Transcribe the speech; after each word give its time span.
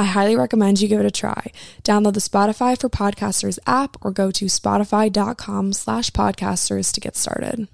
I 0.00 0.04
highly 0.04 0.34
recommend 0.34 0.80
you 0.80 0.88
give 0.88 0.98
it 0.98 1.04
a 1.04 1.10
try. 1.10 1.52
Download 1.84 2.14
the 2.14 2.20
Spotify 2.20 2.80
for 2.80 2.88
Podcasters 2.88 3.58
app 3.66 3.98
or 4.00 4.10
go 4.10 4.30
to 4.30 4.46
spotify.com 4.46 5.74
slash 5.74 6.10
podcasters 6.12 6.90
to 6.94 7.00
get 7.00 7.16
started. 7.16 7.68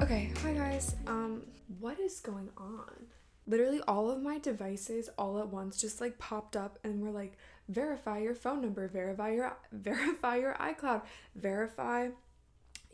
Okay, 0.00 0.32
hi 0.42 0.54
guys. 0.54 0.96
Um, 1.06 1.42
what 1.80 2.00
is 2.00 2.20
going 2.20 2.48
on? 2.56 3.08
Literally 3.46 3.82
all 3.86 4.10
of 4.10 4.22
my 4.22 4.38
devices 4.38 5.10
all 5.18 5.38
at 5.38 5.48
once 5.48 5.78
just 5.78 6.00
like 6.00 6.18
popped 6.18 6.56
up 6.56 6.78
and 6.82 7.02
were 7.02 7.10
like, 7.10 7.36
verify 7.68 8.20
your 8.20 8.34
phone 8.34 8.62
number, 8.62 8.88
verify 8.88 9.32
your 9.32 9.54
verify 9.70 10.36
your 10.36 10.54
iCloud, 10.54 11.02
verify 11.34 12.08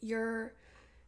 your, 0.05 0.53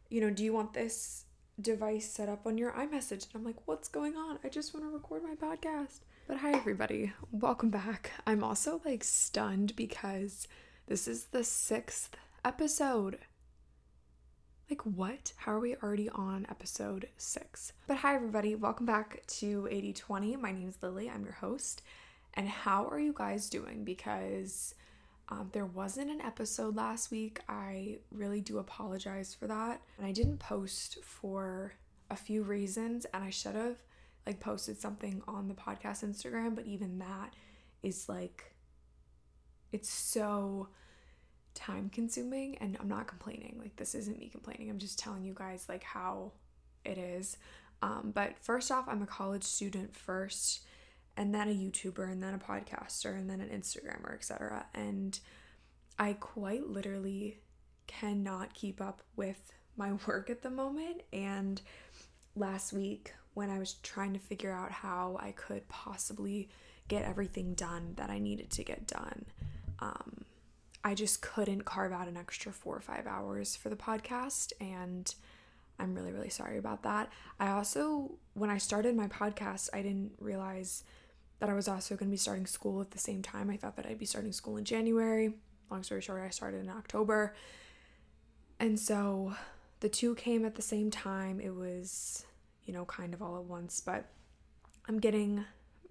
you 0.09 0.19
know, 0.19 0.29
do 0.29 0.43
you 0.43 0.53
want 0.53 0.73
this 0.73 1.25
device 1.61 2.09
set 2.09 2.29
up 2.29 2.45
on 2.45 2.57
your 2.57 2.71
iMessage? 2.71 3.25
And 3.25 3.35
I'm 3.35 3.45
like, 3.45 3.55
what's 3.65 3.87
going 3.87 4.15
on? 4.15 4.39
I 4.43 4.49
just 4.49 4.73
want 4.73 4.85
to 4.85 4.89
record 4.89 5.21
my 5.23 5.35
podcast. 5.35 5.99
But 6.27 6.37
hi, 6.37 6.51
everybody. 6.53 7.13
Welcome 7.31 7.69
back. 7.69 8.11
I'm 8.25 8.43
also 8.43 8.81
like 8.83 9.03
stunned 9.03 9.75
because 9.75 10.47
this 10.87 11.07
is 11.07 11.25
the 11.25 11.43
sixth 11.43 12.17
episode. 12.43 13.19
Like, 14.69 14.81
what? 14.81 15.31
How 15.37 15.53
are 15.53 15.59
we 15.59 15.75
already 15.75 16.09
on 16.09 16.45
episode 16.49 17.07
six? 17.17 17.71
But 17.87 17.97
hi, 17.97 18.15
everybody. 18.15 18.55
Welcome 18.55 18.85
back 18.85 19.25
to 19.27 19.67
8020. 19.69 20.35
My 20.37 20.51
name 20.51 20.67
is 20.69 20.77
Lily. 20.81 21.09
I'm 21.09 21.23
your 21.23 21.33
host. 21.33 21.83
And 22.33 22.49
how 22.49 22.87
are 22.87 22.99
you 22.99 23.13
guys 23.15 23.49
doing? 23.49 23.83
Because 23.83 24.75
um, 25.29 25.49
there 25.51 25.65
wasn't 25.65 26.09
an 26.09 26.21
episode 26.21 26.75
last 26.75 27.11
week. 27.11 27.41
I 27.49 27.97
really 28.11 28.41
do 28.41 28.59
apologize 28.59 29.35
for 29.37 29.47
that. 29.47 29.81
And 29.97 30.07
I 30.07 30.11
didn't 30.11 30.39
post 30.39 30.99
for 31.03 31.73
a 32.09 32.15
few 32.15 32.43
reasons, 32.43 33.05
and 33.13 33.23
I 33.23 33.29
should 33.29 33.55
have 33.55 33.77
like 34.25 34.39
posted 34.39 34.79
something 34.79 35.21
on 35.27 35.47
the 35.47 35.53
podcast 35.53 36.03
Instagram, 36.03 36.55
but 36.55 36.65
even 36.65 36.99
that 36.99 37.33
is 37.83 38.09
like 38.09 38.53
it's 39.71 39.89
so 39.89 40.69
time 41.53 41.89
consuming 41.89 42.57
and 42.57 42.77
I'm 42.79 42.87
not 42.87 43.07
complaining. 43.07 43.57
Like 43.59 43.75
this 43.75 43.95
isn't 43.95 44.19
me 44.19 44.29
complaining. 44.29 44.69
I'm 44.69 44.79
just 44.79 44.99
telling 44.99 45.23
you 45.23 45.33
guys 45.33 45.65
like 45.67 45.83
how 45.83 46.33
it 46.85 46.97
is. 46.97 47.37
Um, 47.81 48.11
but 48.13 48.37
first 48.39 48.71
off, 48.71 48.85
I'm 48.87 49.01
a 49.01 49.07
college 49.07 49.43
student 49.43 49.95
first 49.95 50.66
and 51.17 51.33
then 51.33 51.49
a 51.49 51.53
YouTuber 51.53 52.09
and 52.09 52.21
then 52.21 52.35
a 52.35 52.37
podcaster 52.37 53.17
and 53.17 53.29
then 53.29 53.41
an 53.41 53.49
Instagrammer, 53.49 54.13
etc. 54.13 54.67
And 54.73 55.19
I 55.97 56.13
quite 56.13 56.67
literally 56.67 57.39
cannot 57.87 58.53
keep 58.53 58.79
up 58.79 59.01
with 59.15 59.51
my 59.75 59.93
work 60.07 60.29
at 60.29 60.43
the 60.43 60.49
moment 60.49 61.01
and 61.11 61.61
last 62.35 62.71
week 62.71 63.13
when 63.33 63.49
I 63.49 63.59
was 63.59 63.73
trying 63.83 64.13
to 64.13 64.19
figure 64.19 64.51
out 64.51 64.71
how 64.71 65.17
I 65.19 65.31
could 65.31 65.67
possibly 65.69 66.49
get 66.87 67.03
everything 67.03 67.53
done 67.53 67.93
that 67.97 68.09
I 68.09 68.19
needed 68.19 68.49
to 68.51 68.63
get 68.63 68.87
done. 68.87 69.25
Um, 69.79 70.25
I 70.83 70.93
just 70.93 71.21
couldn't 71.21 71.65
carve 71.65 71.91
out 71.91 72.07
an 72.07 72.17
extra 72.17 72.51
four 72.51 72.75
or 72.75 72.81
five 72.81 73.05
hours 73.05 73.55
for 73.55 73.69
the 73.69 73.75
podcast, 73.75 74.53
and 74.61 75.13
I'm 75.79 75.93
really, 75.93 76.11
really 76.11 76.29
sorry 76.29 76.57
about 76.57 76.83
that. 76.83 77.11
I 77.39 77.49
also, 77.49 78.11
when 78.33 78.49
I 78.49 78.57
started 78.57 78.95
my 78.95 79.07
podcast, 79.07 79.69
I 79.73 79.81
didn't 79.81 80.13
realize 80.19 80.83
that 81.39 81.49
I 81.49 81.53
was 81.53 81.67
also 81.67 81.95
going 81.95 82.09
to 82.09 82.13
be 82.13 82.17
starting 82.17 82.45
school 82.45 82.81
at 82.81 82.91
the 82.91 82.97
same 82.97 83.21
time. 83.21 83.49
I 83.49 83.57
thought 83.57 83.75
that 83.75 83.85
I'd 83.85 83.99
be 83.99 84.05
starting 84.05 84.31
school 84.31 84.57
in 84.57 84.65
January. 84.65 85.33
Long 85.69 85.83
story 85.83 86.01
short, 86.01 86.21
I 86.21 86.29
started 86.29 86.61
in 86.61 86.69
October. 86.69 87.35
And 88.59 88.79
so 88.79 89.35
the 89.79 89.89
two 89.89 90.15
came 90.15 90.45
at 90.45 90.55
the 90.55 90.61
same 90.61 90.89
time. 90.89 91.39
It 91.39 91.53
was, 91.53 92.25
you 92.65 92.73
know, 92.73 92.85
kind 92.85 93.13
of 93.13 93.21
all 93.21 93.37
at 93.37 93.43
once, 93.43 93.81
but 93.81 94.05
I'm 94.87 94.99
getting 94.99 95.45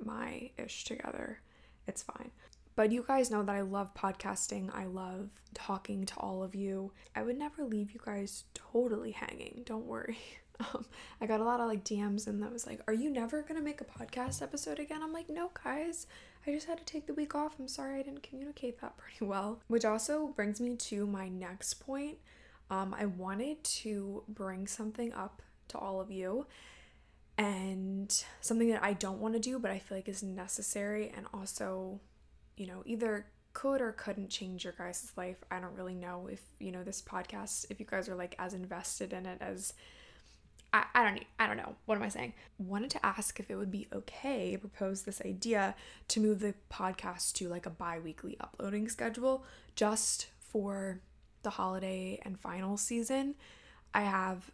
my 0.05 0.51
ish 0.57 0.85
together. 0.85 1.41
It's 1.87 2.03
fine. 2.03 2.31
But 2.75 2.93
you 2.93 3.05
guys 3.07 3.31
know 3.31 3.43
that 3.43 3.55
I 3.55 3.63
love 3.63 3.95
podcasting. 3.95 4.75
I 4.75 4.85
love 4.85 5.31
talking 5.55 6.05
to 6.07 6.15
all 6.19 6.43
of 6.43 6.55
you. 6.55 6.93
I 7.15 7.23
would 7.23 7.39
never 7.39 7.65
leave 7.65 7.93
you 7.93 8.01
guys 8.05 8.45
totally 8.53 9.13
hanging. 9.13 9.63
Don't 9.65 9.87
worry. 9.87 10.19
Um, 10.59 10.87
I 11.21 11.27
got 11.27 11.41
a 11.41 11.45
lot 11.45 11.61
of 11.61 11.69
like 11.69 11.85
DMs 11.85 12.27
and 12.27 12.43
that 12.43 12.53
was 12.53 12.67
like, 12.67 12.81
Are 12.87 12.95
you 12.95 13.11
never 13.11 13.43
gonna 13.43 13.61
make 13.61 13.81
a 13.81 13.85
podcast 13.85 14.41
episode 14.41 14.79
again? 14.79 15.03
I'm 15.03 15.13
like, 15.13 15.29
No, 15.29 15.51
guys, 15.65 16.07
I 16.47 16.53
just 16.53 16.67
had 16.67 16.79
to 16.79 16.85
take 16.85 17.07
the 17.07 17.15
week 17.15 17.35
off. 17.35 17.57
I'm 17.59 17.69
sorry 17.69 17.99
I 17.99 18.03
didn't 18.03 18.23
communicate 18.23 18.81
that 18.81 18.97
pretty 18.97 19.25
well. 19.25 19.61
Which 19.69 19.85
also 19.85 20.29
brings 20.29 20.61
me 20.61 20.77
to 20.77 21.07
my 21.07 21.29
next 21.29 21.75
point. 21.75 22.19
Um, 22.71 22.95
I 22.99 23.07
wanted 23.07 23.63
to 23.65 24.25
bring 24.29 24.67
something 24.67 25.13
up 25.13 25.43
to 25.69 25.79
all 25.79 26.01
of 26.01 26.11
you 26.11 26.47
and 27.39 28.25
something 28.41 28.71
that 28.71 28.83
I 28.83 28.95
don't 28.95 29.21
want 29.21 29.35
to 29.35 29.41
do, 29.41 29.59
but 29.59 29.71
I 29.71 29.79
feel 29.79 29.99
like 29.99 30.09
is 30.09 30.23
necessary 30.23 31.13
and 31.15 31.27
also, 31.35 32.01
you 32.57 32.67
know, 32.67 32.83
either 32.87 33.27
could 33.53 33.81
or 33.81 33.93
couldn't 33.93 34.29
change 34.29 34.65
your 34.65 34.75
guys' 34.77 35.13
life. 35.17 35.39
I 35.51 35.61
don't 35.61 35.75
really 35.75 35.95
know 35.95 36.29
if, 36.31 36.41
you 36.59 36.73
know, 36.73 36.83
this 36.83 37.03
podcast, 37.03 37.67
if 37.71 37.79
you 37.79 37.87
guys 37.87 38.09
are 38.09 38.15
like 38.15 38.35
as 38.39 38.55
invested 38.55 39.13
in 39.13 39.27
it 39.27 39.39
as 39.41 39.75
I, 40.73 40.85
I 40.95 41.05
don't 41.05 41.25
I 41.39 41.47
don't 41.47 41.57
know. 41.57 41.75
What 41.87 41.97
am 41.97 42.03
I 42.03 42.09
saying? 42.09 42.35
Wanted 42.59 42.91
to 42.91 43.07
ask 43.07 43.39
if 43.41 43.51
it 43.51 43.57
would 43.57 43.71
be 43.71 43.87
okay, 43.93 44.53
to 44.53 44.59
propose 44.59 45.03
this 45.03 45.23
idea 45.25 45.75
to 46.09 46.21
move 46.21 46.41
the 46.41 46.55
podcast 46.71 47.33
to 47.35 47.49
like 47.49 47.67
a 47.67 47.71
bi-weekly 47.71 48.37
uploading 48.41 48.89
schedule 48.89 49.45
just 49.75 50.29
for 50.39 51.01
the 51.43 51.51
holiday 51.51 52.21
and 52.23 52.39
final 52.39 52.77
season. 52.77 53.35
I 53.95 54.03
have 54.03 54.51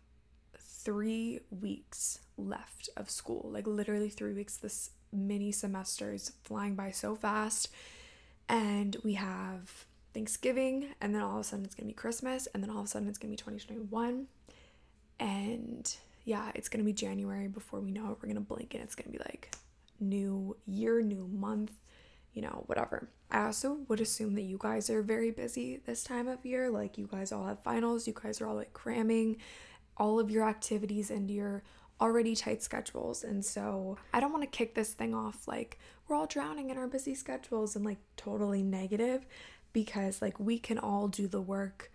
3 0.59 1.41
weeks 1.51 2.19
left 2.37 2.91
of 2.97 3.09
school. 3.11 3.49
Like 3.53 3.67
literally 3.67 4.11
3 4.11 4.35
weeks 4.35 4.57
this 4.57 4.91
mini 5.13 5.53
semester 5.53 6.13
is 6.13 6.33
flying 6.43 6.75
by 6.75 6.91
so 6.91 7.15
fast. 7.15 7.69
And 8.49 8.97
we 9.05 9.15
have 9.15 9.87
Thanksgiving, 10.13 10.89
and 11.01 11.15
then 11.15 11.23
all 11.23 11.37
of 11.37 11.41
a 11.41 11.45
sudden 11.45 11.65
it's 11.65 11.75
gonna 11.75 11.87
be 11.89 11.95
Christmas, 11.95 12.47
and 12.53 12.63
then 12.63 12.71
all 12.71 12.81
of 12.81 12.85
a 12.85 12.89
sudden 12.89 13.09
it's 13.09 13.19
gonna 13.19 13.31
be 13.31 13.37
2021 13.37 14.27
and 15.23 15.97
yeah, 16.25 16.51
it's 16.57 16.69
gonna 16.69 16.85
be 16.85 16.93
January 16.93 17.47
before 17.47 17.81
we 17.81 17.93
know 17.93 18.11
it. 18.11 18.19
We're 18.21 18.29
gonna 18.29 18.41
blink 18.41 18.75
and 18.75 18.83
it's 18.83 18.97
gonna 18.97 19.17
be 19.17 19.19
like 19.19 19.55
new 20.01 20.57
year, 20.67 21.01
new 21.01 21.29
month, 21.33 21.73
you 22.35 22.43
know, 22.43 22.65
whatever. 22.67 23.09
I 23.31 23.47
also 23.47 23.79
would 23.87 24.01
assume 24.01 24.35
that 24.35 24.43
you 24.43 24.59
guys 24.59 24.91
are 24.91 25.01
very 25.01 25.31
busy 25.31 25.81
this 25.87 26.03
time 26.03 26.27
of 26.27 26.45
year. 26.45 26.71
Like, 26.71 26.99
you 26.99 27.07
guys 27.07 27.31
all 27.31 27.47
have 27.47 27.63
finals, 27.63 28.07
you 28.09 28.15
guys 28.21 28.41
are 28.41 28.49
all 28.49 28.57
like 28.57 28.73
cramming 28.73 29.37
all 29.97 30.19
of 30.19 30.29
your 30.29 30.49
activities 30.49 31.11
into 31.11 31.35
your 31.35 31.63
already 32.01 32.35
tight 32.35 32.63
schedules. 32.63 33.23
And 33.23 33.45
so 33.45 33.99
I 34.13 34.19
don't 34.19 34.33
want 34.33 34.43
to 34.43 34.49
kick 34.59 34.75
this 34.75 34.93
thing 34.93 35.15
off 35.15 35.47
like 35.47 35.79
we're 36.09 36.17
all 36.17 36.27
drowning 36.27 36.71
in 36.71 36.79
our 36.79 36.89
busy 36.89 37.15
schedules 37.15 37.77
and 37.77 37.85
like 37.85 37.99
totally 38.17 38.65
negative 38.65 39.25
because 39.73 40.21
like 40.21 40.41
we 40.41 40.59
can 40.59 40.79
all 40.79 41.07
do 41.07 41.29
the 41.29 41.41
work 41.41 41.92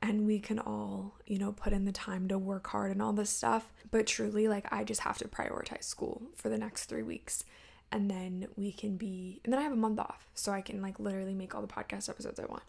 and 0.00 0.26
we 0.26 0.38
can 0.38 0.58
all, 0.58 1.16
you 1.26 1.38
know, 1.38 1.52
put 1.52 1.72
in 1.72 1.84
the 1.84 1.92
time 1.92 2.28
to 2.28 2.38
work 2.38 2.66
hard 2.68 2.92
and 2.92 3.02
all 3.02 3.12
this 3.12 3.30
stuff. 3.30 3.72
But 3.90 4.06
truly, 4.06 4.48
like, 4.48 4.72
I 4.72 4.84
just 4.84 5.00
have 5.00 5.18
to 5.18 5.28
prioritize 5.28 5.84
school 5.84 6.22
for 6.36 6.48
the 6.48 6.58
next 6.58 6.84
three 6.84 7.02
weeks. 7.02 7.44
And 7.90 8.10
then 8.10 8.48
we 8.56 8.70
can 8.70 8.96
be, 8.96 9.40
and 9.44 9.52
then 9.52 9.58
I 9.58 9.62
have 9.62 9.72
a 9.72 9.76
month 9.76 9.98
off. 9.98 10.28
So 10.34 10.52
I 10.52 10.60
can, 10.60 10.80
like, 10.82 11.00
literally 11.00 11.34
make 11.34 11.54
all 11.54 11.62
the 11.62 11.68
podcast 11.68 12.08
episodes 12.08 12.38
I 12.38 12.44
want. 12.44 12.62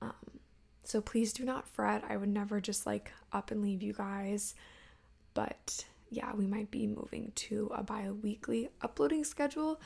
Um, 0.00 0.40
so 0.84 1.00
please 1.00 1.32
do 1.32 1.44
not 1.44 1.68
fret. 1.68 2.04
I 2.08 2.16
would 2.16 2.28
never 2.28 2.60
just, 2.60 2.86
like, 2.86 3.12
up 3.32 3.50
and 3.50 3.62
leave 3.62 3.82
you 3.82 3.92
guys. 3.92 4.54
But 5.34 5.84
yeah, 6.10 6.32
we 6.34 6.46
might 6.46 6.70
be 6.70 6.86
moving 6.86 7.32
to 7.36 7.70
a 7.74 7.82
bi 7.82 8.10
weekly 8.10 8.68
uploading 8.82 9.24
schedule. 9.24 9.80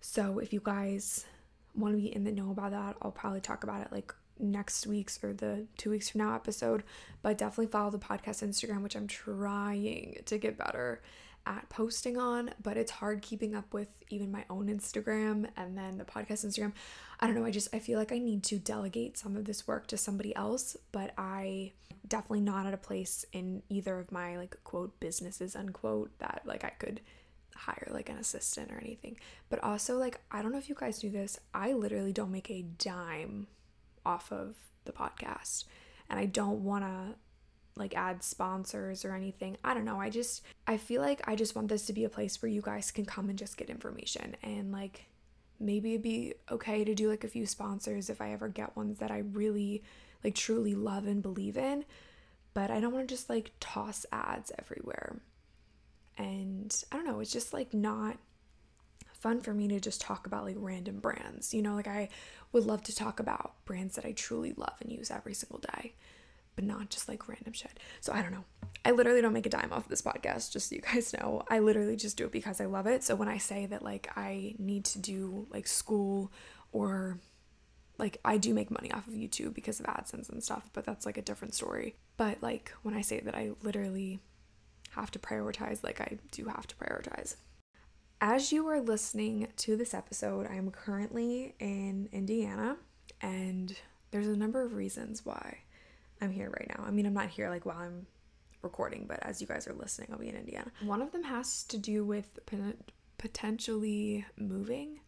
So 0.00 0.38
if 0.38 0.52
you 0.52 0.60
guys 0.62 1.26
want 1.74 1.94
to 1.94 2.00
be 2.00 2.14
in 2.14 2.24
the 2.24 2.32
know 2.32 2.50
about 2.50 2.70
that, 2.70 2.96
I'll 3.02 3.10
probably 3.10 3.40
talk 3.40 3.64
about 3.64 3.82
it 3.82 3.92
like 3.92 4.14
next 4.38 4.86
week's 4.86 5.22
or 5.22 5.32
the 5.32 5.66
two 5.76 5.90
weeks 5.90 6.08
from 6.08 6.20
now 6.20 6.34
episode. 6.34 6.82
But 7.22 7.38
definitely 7.38 7.70
follow 7.70 7.90
the 7.90 7.98
podcast 7.98 8.46
Instagram, 8.46 8.82
which 8.82 8.96
I'm 8.96 9.06
trying 9.06 10.22
to 10.24 10.38
get 10.38 10.58
better 10.58 11.00
at 11.46 11.68
posting 11.68 12.18
on, 12.18 12.50
but 12.62 12.76
it's 12.76 12.90
hard 12.90 13.22
keeping 13.22 13.54
up 13.54 13.72
with 13.72 13.88
even 14.10 14.32
my 14.32 14.44
own 14.50 14.66
Instagram 14.66 15.48
and 15.56 15.78
then 15.78 15.96
the 15.96 16.04
podcast 16.04 16.44
Instagram. 16.44 16.72
I 17.20 17.26
don't 17.26 17.36
know, 17.36 17.44
I 17.44 17.50
just 17.50 17.74
I 17.74 17.78
feel 17.78 17.98
like 17.98 18.12
I 18.12 18.18
need 18.18 18.42
to 18.44 18.58
delegate 18.58 19.16
some 19.16 19.36
of 19.36 19.44
this 19.44 19.66
work 19.66 19.86
to 19.88 19.96
somebody 19.96 20.34
else, 20.34 20.76
but 20.92 21.12
I 21.16 21.72
definitely 22.06 22.40
not 22.40 22.66
at 22.66 22.74
a 22.74 22.78
place 22.78 23.24
in 23.32 23.62
either 23.68 23.98
of 23.98 24.12
my 24.12 24.36
like 24.36 24.56
quote 24.64 24.98
businesses 25.00 25.56
unquote 25.56 26.10
that 26.18 26.42
like 26.44 26.64
I 26.64 26.70
could 26.70 27.00
hire 27.54 27.88
like 27.90 28.08
an 28.08 28.18
assistant 28.18 28.70
or 28.70 28.78
anything. 28.78 29.16
But 29.48 29.62
also 29.62 29.96
like 29.98 30.20
I 30.30 30.42
don't 30.42 30.52
know 30.52 30.58
if 30.58 30.68
you 30.68 30.74
guys 30.78 30.98
do 30.98 31.10
this, 31.10 31.38
I 31.54 31.72
literally 31.72 32.12
don't 32.12 32.32
make 32.32 32.50
a 32.50 32.62
dime 32.62 33.46
off 34.06 34.32
of 34.32 34.54
the 34.84 34.92
podcast. 34.92 35.64
And 36.08 36.18
I 36.18 36.26
don't 36.26 36.64
want 36.64 36.84
to 36.84 37.16
like 37.74 37.94
add 37.94 38.22
sponsors 38.22 39.04
or 39.04 39.14
anything. 39.14 39.56
I 39.62 39.74
don't 39.74 39.84
know. 39.84 40.00
I 40.00 40.08
just 40.08 40.42
I 40.66 40.78
feel 40.78 41.02
like 41.02 41.20
I 41.28 41.36
just 41.36 41.54
want 41.54 41.68
this 41.68 41.86
to 41.86 41.92
be 41.92 42.04
a 42.04 42.08
place 42.08 42.40
where 42.40 42.50
you 42.50 42.62
guys 42.62 42.90
can 42.90 43.04
come 43.04 43.28
and 43.28 43.38
just 43.38 43.56
get 43.56 43.68
information 43.68 44.36
and 44.42 44.72
like 44.72 45.04
maybe 45.58 45.92
it'd 45.92 46.02
be 46.02 46.34
okay 46.50 46.84
to 46.84 46.94
do 46.94 47.08
like 47.08 47.24
a 47.24 47.28
few 47.28 47.46
sponsors 47.46 48.08
if 48.08 48.20
I 48.20 48.32
ever 48.32 48.48
get 48.48 48.76
ones 48.76 48.98
that 48.98 49.10
I 49.10 49.18
really 49.18 49.82
like 50.24 50.34
truly 50.34 50.74
love 50.74 51.06
and 51.06 51.22
believe 51.22 51.56
in. 51.56 51.84
But 52.54 52.70
I 52.70 52.80
don't 52.80 52.94
want 52.94 53.08
to 53.08 53.14
just 53.14 53.28
like 53.28 53.52
toss 53.60 54.06
ads 54.12 54.52
everywhere. 54.58 55.20
And 56.16 56.74
I 56.90 56.96
don't 56.96 57.06
know, 57.06 57.20
it's 57.20 57.32
just 57.32 57.52
like 57.52 57.74
not 57.74 58.16
fun 59.20 59.40
for 59.40 59.52
me 59.54 59.68
to 59.68 59.80
just 59.80 60.00
talk 60.00 60.26
about 60.26 60.44
like 60.44 60.56
random 60.58 61.00
brands. 61.00 61.52
You 61.54 61.62
know, 61.62 61.74
like 61.74 61.88
I 61.88 62.08
would 62.52 62.64
love 62.64 62.82
to 62.84 62.94
talk 62.94 63.20
about 63.20 63.54
brands 63.64 63.96
that 63.96 64.04
I 64.04 64.12
truly 64.12 64.52
love 64.56 64.74
and 64.80 64.92
use 64.92 65.10
every 65.10 65.34
single 65.34 65.58
day 65.58 65.94
but 66.56 66.64
not 66.64 66.88
just 66.88 67.08
like 67.08 67.28
random 67.28 67.52
shit. 67.52 67.78
So 68.00 68.12
I 68.12 68.22
don't 68.22 68.32
know. 68.32 68.44
I 68.84 68.90
literally 68.90 69.20
don't 69.20 69.32
make 69.32 69.46
a 69.46 69.50
dime 69.50 69.72
off 69.72 69.84
of 69.84 69.88
this 69.88 70.02
podcast, 70.02 70.50
just 70.50 70.70
so 70.70 70.74
you 70.74 70.80
guys 70.80 71.12
know. 71.12 71.42
I 71.48 71.60
literally 71.60 71.96
just 71.96 72.16
do 72.16 72.24
it 72.24 72.32
because 72.32 72.60
I 72.60 72.64
love 72.64 72.86
it. 72.86 73.04
So 73.04 73.14
when 73.14 73.28
I 73.28 73.38
say 73.38 73.66
that 73.66 73.82
like 73.82 74.10
I 74.16 74.54
need 74.58 74.84
to 74.86 74.98
do 74.98 75.46
like 75.50 75.66
school 75.66 76.32
or 76.72 77.18
like 77.98 78.18
I 78.24 78.38
do 78.38 78.54
make 78.54 78.70
money 78.70 78.90
off 78.90 79.06
of 79.06 79.14
YouTube 79.14 79.54
because 79.54 79.80
of 79.80 79.86
AdSense 79.86 80.28
and 80.30 80.42
stuff, 80.42 80.70
but 80.72 80.84
that's 80.84 81.06
like 81.06 81.18
a 81.18 81.22
different 81.22 81.54
story. 81.54 81.94
But 82.16 82.42
like 82.42 82.72
when 82.82 82.94
I 82.94 83.02
say 83.02 83.20
that 83.20 83.34
I 83.34 83.50
literally 83.62 84.20
have 84.92 85.10
to 85.12 85.18
prioritize, 85.18 85.84
like 85.84 86.00
I 86.00 86.18
do 86.30 86.46
have 86.46 86.66
to 86.66 86.76
prioritize. 86.76 87.36
As 88.20 88.50
you 88.50 88.66
are 88.68 88.80
listening 88.80 89.48
to 89.58 89.76
this 89.76 89.92
episode, 89.92 90.46
I 90.46 90.54
am 90.54 90.70
currently 90.70 91.54
in 91.58 92.08
Indiana 92.12 92.76
and 93.20 93.76
there's 94.10 94.26
a 94.26 94.36
number 94.36 94.62
of 94.62 94.72
reasons 94.72 95.26
why. 95.26 95.58
I'm 96.22 96.32
here 96.32 96.48
right 96.48 96.70
now. 96.78 96.82
I 96.86 96.90
mean, 96.90 97.04
I'm 97.04 97.12
not 97.12 97.28
here 97.28 97.50
like 97.50 97.66
while 97.66 97.76
I'm 97.76 98.06
recording, 98.62 99.04
but 99.06 99.18
as 99.22 99.42
you 99.42 99.46
guys 99.46 99.68
are 99.68 99.74
listening, 99.74 100.08
I'll 100.10 100.18
be 100.18 100.30
in 100.30 100.34
Indiana. 100.34 100.72
One 100.80 101.02
of 101.02 101.12
them 101.12 101.24
has 101.24 101.64
to 101.64 101.76
do 101.76 102.06
with 102.06 102.38
potentially 103.18 104.24
moving 104.38 105.00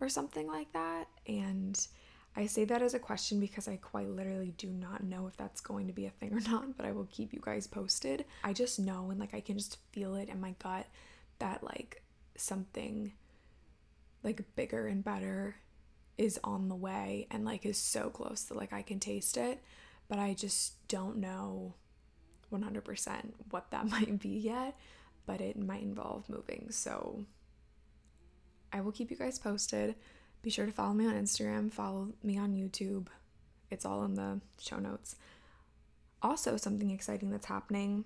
or 0.00 0.08
something 0.08 0.46
like 0.46 0.72
that. 0.74 1.08
And 1.26 1.84
I 2.36 2.46
say 2.46 2.64
that 2.66 2.82
as 2.82 2.94
a 2.94 3.00
question 3.00 3.40
because 3.40 3.66
I 3.66 3.78
quite 3.78 4.08
literally 4.08 4.54
do 4.56 4.68
not 4.68 5.02
know 5.02 5.26
if 5.26 5.36
that's 5.36 5.60
going 5.60 5.88
to 5.88 5.92
be 5.92 6.06
a 6.06 6.10
thing 6.10 6.32
or 6.32 6.40
not, 6.48 6.76
but 6.76 6.86
I 6.86 6.92
will 6.92 7.08
keep 7.10 7.32
you 7.32 7.40
guys 7.42 7.66
posted. 7.66 8.24
I 8.44 8.52
just 8.52 8.78
know 8.78 9.10
and 9.10 9.18
like 9.18 9.34
I 9.34 9.40
can 9.40 9.58
just 9.58 9.78
feel 9.90 10.14
it 10.14 10.28
in 10.28 10.40
my 10.40 10.54
gut 10.62 10.86
that 11.40 11.64
like 11.64 12.03
something 12.36 13.12
like 14.22 14.42
bigger 14.56 14.86
and 14.86 15.04
better 15.04 15.56
is 16.16 16.38
on 16.44 16.68
the 16.68 16.74
way 16.74 17.26
and 17.30 17.44
like 17.44 17.66
is 17.66 17.76
so 17.76 18.08
close 18.08 18.44
that 18.44 18.56
like 18.56 18.72
I 18.72 18.82
can 18.82 19.00
taste 19.00 19.36
it 19.36 19.62
but 20.08 20.18
I 20.18 20.34
just 20.34 20.86
don't 20.88 21.16
know 21.16 21.74
100% 22.52 23.32
what 23.50 23.70
that 23.70 23.86
might 23.90 24.18
be 24.20 24.30
yet, 24.30 24.76
but 25.26 25.40
it 25.40 25.58
might 25.58 25.82
involve 25.82 26.28
moving. 26.28 26.68
So 26.70 27.24
I 28.72 28.80
will 28.80 28.92
keep 28.92 29.10
you 29.10 29.16
guys 29.16 29.38
posted. 29.38 29.94
Be 30.42 30.50
sure 30.50 30.66
to 30.66 30.72
follow 30.72 30.92
me 30.92 31.06
on 31.06 31.14
Instagram, 31.14 31.72
follow 31.72 32.12
me 32.22 32.36
on 32.38 32.54
YouTube. 32.54 33.06
It's 33.70 33.86
all 33.86 34.04
in 34.04 34.14
the 34.14 34.40
show 34.60 34.78
notes. 34.78 35.16
Also, 36.22 36.56
something 36.56 36.90
exciting 36.90 37.30
that's 37.30 37.46
happening 37.46 38.04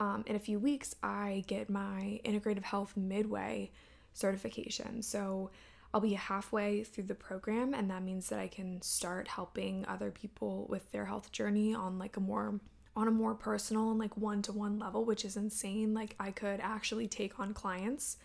um, 0.00 0.24
in 0.26 0.34
a 0.34 0.40
few 0.40 0.58
weeks, 0.58 0.94
I 1.02 1.44
get 1.46 1.68
my 1.68 2.20
integrative 2.24 2.64
health 2.64 2.96
midway 2.96 3.70
certification. 4.14 5.02
So 5.02 5.50
I'll 5.92 6.00
be 6.00 6.14
halfway 6.14 6.84
through 6.84 7.04
the 7.04 7.14
program, 7.14 7.74
and 7.74 7.90
that 7.90 8.02
means 8.02 8.28
that 8.30 8.38
I 8.38 8.48
can 8.48 8.80
start 8.80 9.28
helping 9.28 9.84
other 9.86 10.10
people 10.10 10.66
with 10.68 10.90
their 10.90 11.04
health 11.04 11.30
journey 11.32 11.74
on 11.74 11.98
like 11.98 12.16
a 12.16 12.20
more 12.20 12.60
on 12.96 13.06
a 13.06 13.10
more 13.12 13.34
personal 13.34 13.90
and 13.90 14.00
like 14.00 14.16
one-to-one 14.16 14.78
level, 14.78 15.04
which 15.04 15.24
is 15.24 15.36
insane. 15.36 15.94
Like 15.94 16.16
I 16.18 16.32
could 16.32 16.60
actually 16.60 17.06
take 17.06 17.38
on 17.38 17.54
clients, 17.54 18.16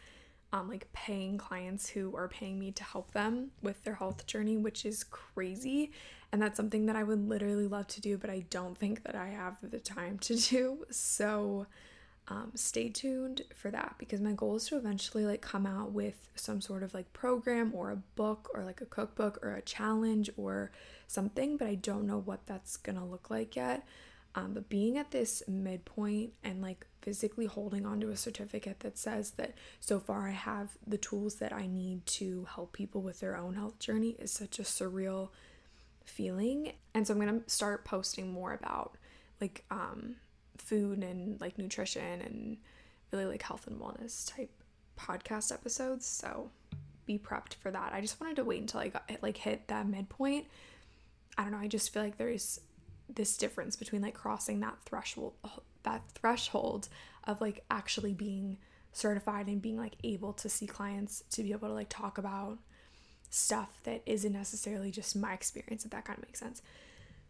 um, 0.51 0.67
like 0.69 0.91
paying 0.91 1.37
clients 1.37 1.87
who 1.87 2.15
are 2.15 2.27
paying 2.27 2.57
me 2.57 2.71
to 2.71 2.83
help 2.83 3.11
them 3.11 3.51
with 3.61 3.83
their 3.83 3.93
health 3.95 4.25
journey, 4.25 4.57
which 4.57 4.85
is 4.85 5.03
crazy. 5.03 5.91
And 6.35 6.41
that's 6.41 6.57
something 6.57 6.87
that 6.87 6.97
I 6.97 7.03
would 7.03 7.29
literally 7.29 7.65
love 7.65 7.87
to 7.87 8.01
do, 8.01 8.17
but 8.17 8.29
I 8.29 8.43
don't 8.49 8.77
think 8.77 9.03
that 9.03 9.15
I 9.15 9.29
have 9.29 9.55
the 9.63 9.79
time 9.79 10.19
to 10.19 10.35
do. 10.35 10.85
So 10.91 11.65
um, 12.27 12.51
stay 12.55 12.89
tuned 12.89 13.43
for 13.55 13.71
that 13.71 13.95
because 13.97 14.19
my 14.19 14.33
goal 14.33 14.57
is 14.57 14.67
to 14.67 14.75
eventually 14.75 15.25
like 15.25 15.39
come 15.39 15.65
out 15.65 15.93
with 15.93 16.27
some 16.35 16.59
sort 16.59 16.83
of 16.83 16.93
like 16.93 17.13
program 17.13 17.71
or 17.73 17.89
a 17.89 17.95
book 18.17 18.49
or 18.53 18.65
like 18.65 18.81
a 18.81 18.85
cookbook 18.85 19.39
or 19.41 19.55
a 19.55 19.61
challenge 19.61 20.29
or 20.35 20.71
something 21.07 21.55
but 21.55 21.67
i 21.67 21.75
don't 21.75 22.07
know 22.07 22.17
what 22.17 22.47
that's 22.47 22.77
gonna 22.77 23.05
look 23.05 23.29
like 23.29 23.55
yet 23.55 23.87
um, 24.33 24.53
but 24.55 24.67
being 24.67 24.97
at 24.97 25.11
this 25.11 25.43
midpoint 25.47 26.33
and 26.43 26.63
like 26.63 26.87
physically 27.03 27.45
holding 27.45 27.85
onto 27.85 28.09
a 28.09 28.17
certificate 28.17 28.79
that 28.79 28.97
says 28.97 29.31
that 29.31 29.53
so 29.79 29.99
far 29.99 30.27
i 30.27 30.31
have 30.31 30.71
the 30.87 30.97
tools 30.97 31.35
that 31.35 31.53
i 31.53 31.67
need 31.67 32.03
to 32.07 32.47
help 32.55 32.73
people 32.73 33.03
with 33.03 33.19
their 33.19 33.37
own 33.37 33.53
health 33.53 33.77
journey 33.77 34.15
is 34.17 34.31
such 34.31 34.57
a 34.57 34.63
surreal 34.63 35.29
feeling 36.05 36.71
and 36.93 37.05
so 37.05 37.13
i'm 37.13 37.19
gonna 37.19 37.41
start 37.47 37.83
posting 37.85 38.31
more 38.31 38.53
about 38.53 38.95
like 39.41 39.63
um 39.71 40.15
food 40.57 41.03
and 41.03 41.39
like 41.41 41.57
nutrition 41.57 42.21
and 42.21 42.57
really 43.11 43.25
like 43.25 43.41
health 43.41 43.67
and 43.67 43.79
wellness 43.79 44.33
type 44.35 44.51
podcast 44.97 45.51
episodes. 45.51 46.05
So 46.05 46.49
be 47.05 47.19
prepped 47.19 47.55
for 47.55 47.71
that. 47.71 47.93
I 47.93 48.01
just 48.01 48.19
wanted 48.19 48.37
to 48.37 48.43
wait 48.43 48.61
until 48.61 48.81
I 48.81 48.89
got 48.89 49.03
it 49.07 49.21
like 49.21 49.37
hit 49.37 49.67
that 49.67 49.87
midpoint. 49.87 50.47
I 51.37 51.43
don't 51.43 51.51
know. 51.51 51.59
I 51.59 51.67
just 51.67 51.93
feel 51.93 52.03
like 52.03 52.17
there's 52.17 52.59
this 53.13 53.37
difference 53.37 53.75
between 53.75 54.01
like 54.01 54.15
crossing 54.15 54.61
that 54.61 54.77
threshold 54.85 55.33
that 55.83 56.01
threshold 56.13 56.89
of 57.25 57.41
like 57.41 57.63
actually 57.69 58.13
being 58.13 58.57
certified 58.91 59.47
and 59.47 59.61
being 59.61 59.77
like 59.77 59.93
able 60.03 60.33
to 60.33 60.49
see 60.49 60.65
clients 60.65 61.23
to 61.29 61.43
be 61.43 61.51
able 61.51 61.67
to 61.67 61.73
like 61.73 61.89
talk 61.89 62.17
about 62.17 62.57
stuff 63.35 63.69
that 63.83 64.01
isn't 64.05 64.31
necessarily 64.31 64.91
just 64.91 65.15
my 65.15 65.33
experience 65.33 65.85
if 65.85 65.91
that 65.91 66.05
kind 66.05 66.17
of 66.17 66.25
makes 66.25 66.39
sense. 66.39 66.61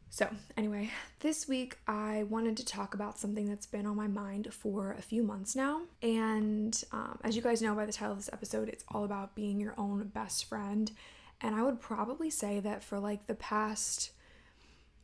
So, 0.10 0.30
anyway, 0.56 0.92
this 1.20 1.48
week 1.48 1.78
I 1.88 2.24
wanted 2.30 2.58
to 2.58 2.66
talk 2.66 2.94
about 2.94 3.18
something 3.18 3.50
that's 3.50 3.66
been 3.66 3.86
on 3.86 3.98
my 3.98 4.08
mind 4.08 4.54
for 4.54 4.96
a 4.98 5.02
few 5.02 5.24
months 5.24 5.56
now. 5.56 5.82
And 6.02 6.82
um, 6.92 7.20
as 7.24 7.36
you 7.36 7.42
guys 7.42 7.62
know 7.62 7.76
by 7.76 7.86
the 7.86 7.92
title 7.92 8.14
of 8.14 8.20
this 8.20 8.30
episode, 8.32 8.70
it's 8.70 8.86
all 8.90 9.04
about 9.04 9.36
being 9.36 9.60
your 9.60 9.74
own 9.78 10.08
best 10.14 10.46
friend. 10.46 10.90
And 11.42 11.54
I 11.54 11.64
would 11.64 11.82
probably 11.82 12.30
say 12.30 12.60
that 12.62 12.84
for 12.84 13.00
like 13.00 13.28
the 13.28 13.36
past, 13.36 14.12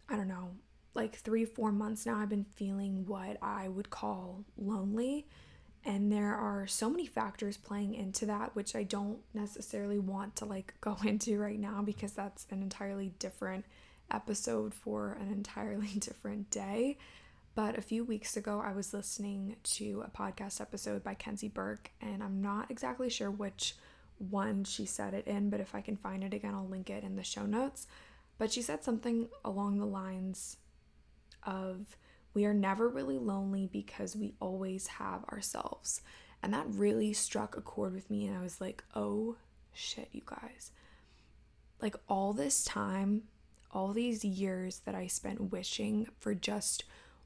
I 0.08 0.16
don't 0.16 0.30
know, 0.30 0.52
like 0.94 1.16
three, 1.16 1.46
four 1.46 1.72
months 1.72 2.06
now, 2.06 2.18
I've 2.18 2.30
been 2.30 2.46
feeling 2.46 3.06
what 3.06 3.38
I 3.42 3.68
would 3.68 3.90
call 3.90 4.46
lonely. 4.58 5.28
And 5.84 6.12
there 6.12 6.36
are 6.36 6.68
so 6.68 6.90
many 6.90 7.08
factors 7.08 7.58
playing 7.58 7.96
into 7.96 8.28
that, 8.28 8.56
which 8.56 8.76
I 8.76 8.84
don't 8.84 9.18
necessarily 9.34 9.98
want 9.98 10.36
to 10.38 10.46
like 10.46 10.74
go 10.80 10.98
into 11.06 11.40
right 11.40 11.60
now 11.60 11.82
because 11.82 12.14
that's 12.14 12.46
an 12.52 12.62
entirely 12.62 13.14
different 13.20 13.66
episode 14.12 14.74
for 14.74 15.18
an 15.20 15.32
entirely 15.32 15.88
different 16.00 16.52
day. 16.52 16.98
But 17.54 17.78
a 17.78 17.82
few 17.82 18.06
weeks 18.06 18.38
ago, 18.38 18.62
I 18.64 18.72
was 18.72 18.94
listening 18.94 19.58
to 19.64 20.06
a 20.06 20.10
podcast 20.10 20.62
episode 20.62 21.04
by 21.04 21.16
Kenzie 21.16 21.50
Burke, 21.50 21.92
and 22.00 22.24
I'm 22.24 22.42
not 22.42 22.72
exactly 22.72 23.10
sure 23.10 23.30
which 23.30 23.76
one 24.30 24.64
she 24.64 24.86
said 24.86 25.14
it 25.14 25.28
in, 25.28 25.50
but 25.50 25.60
if 25.60 25.76
I 25.76 25.82
can 25.82 25.98
find 25.98 26.24
it 26.24 26.34
again, 26.34 26.54
I'll 26.54 26.68
link 26.68 26.90
it 26.90 27.04
in 27.04 27.18
the 27.18 27.24
show 27.24 27.46
notes. 27.46 27.88
But 28.38 28.54
she 28.54 28.62
said 28.62 28.84
something 28.84 29.28
along 29.44 29.80
the 29.80 29.86
lines 29.86 30.58
of, 31.44 31.98
We 32.34 32.46
are 32.46 32.54
never 32.54 32.88
really 32.88 33.18
lonely 33.18 33.68
because 33.72 34.16
we 34.16 34.34
always 34.40 34.88
have 34.88 35.24
ourselves. 35.26 36.02
And 36.44 36.54
that 36.54 36.66
really 36.68 37.14
struck 37.14 37.56
a 37.56 37.62
chord 37.62 37.94
with 37.94 38.10
me, 38.10 38.26
and 38.26 38.38
I 38.38 38.42
was 38.42 38.60
like, 38.60 38.84
Oh 38.96 39.36
shit, 39.74 40.10
you 40.12 40.22
guys. 40.26 40.72
Like 41.82 41.96
all 42.08 42.34
this 42.34 42.64
time 42.64 43.24
all 43.74 43.94
these 43.94 44.24
years 44.24 44.80
that 44.86 44.96
I 44.96 45.08
spent 45.08 45.52
wishing 45.52 46.08
for 46.20 46.34
just 46.34 46.84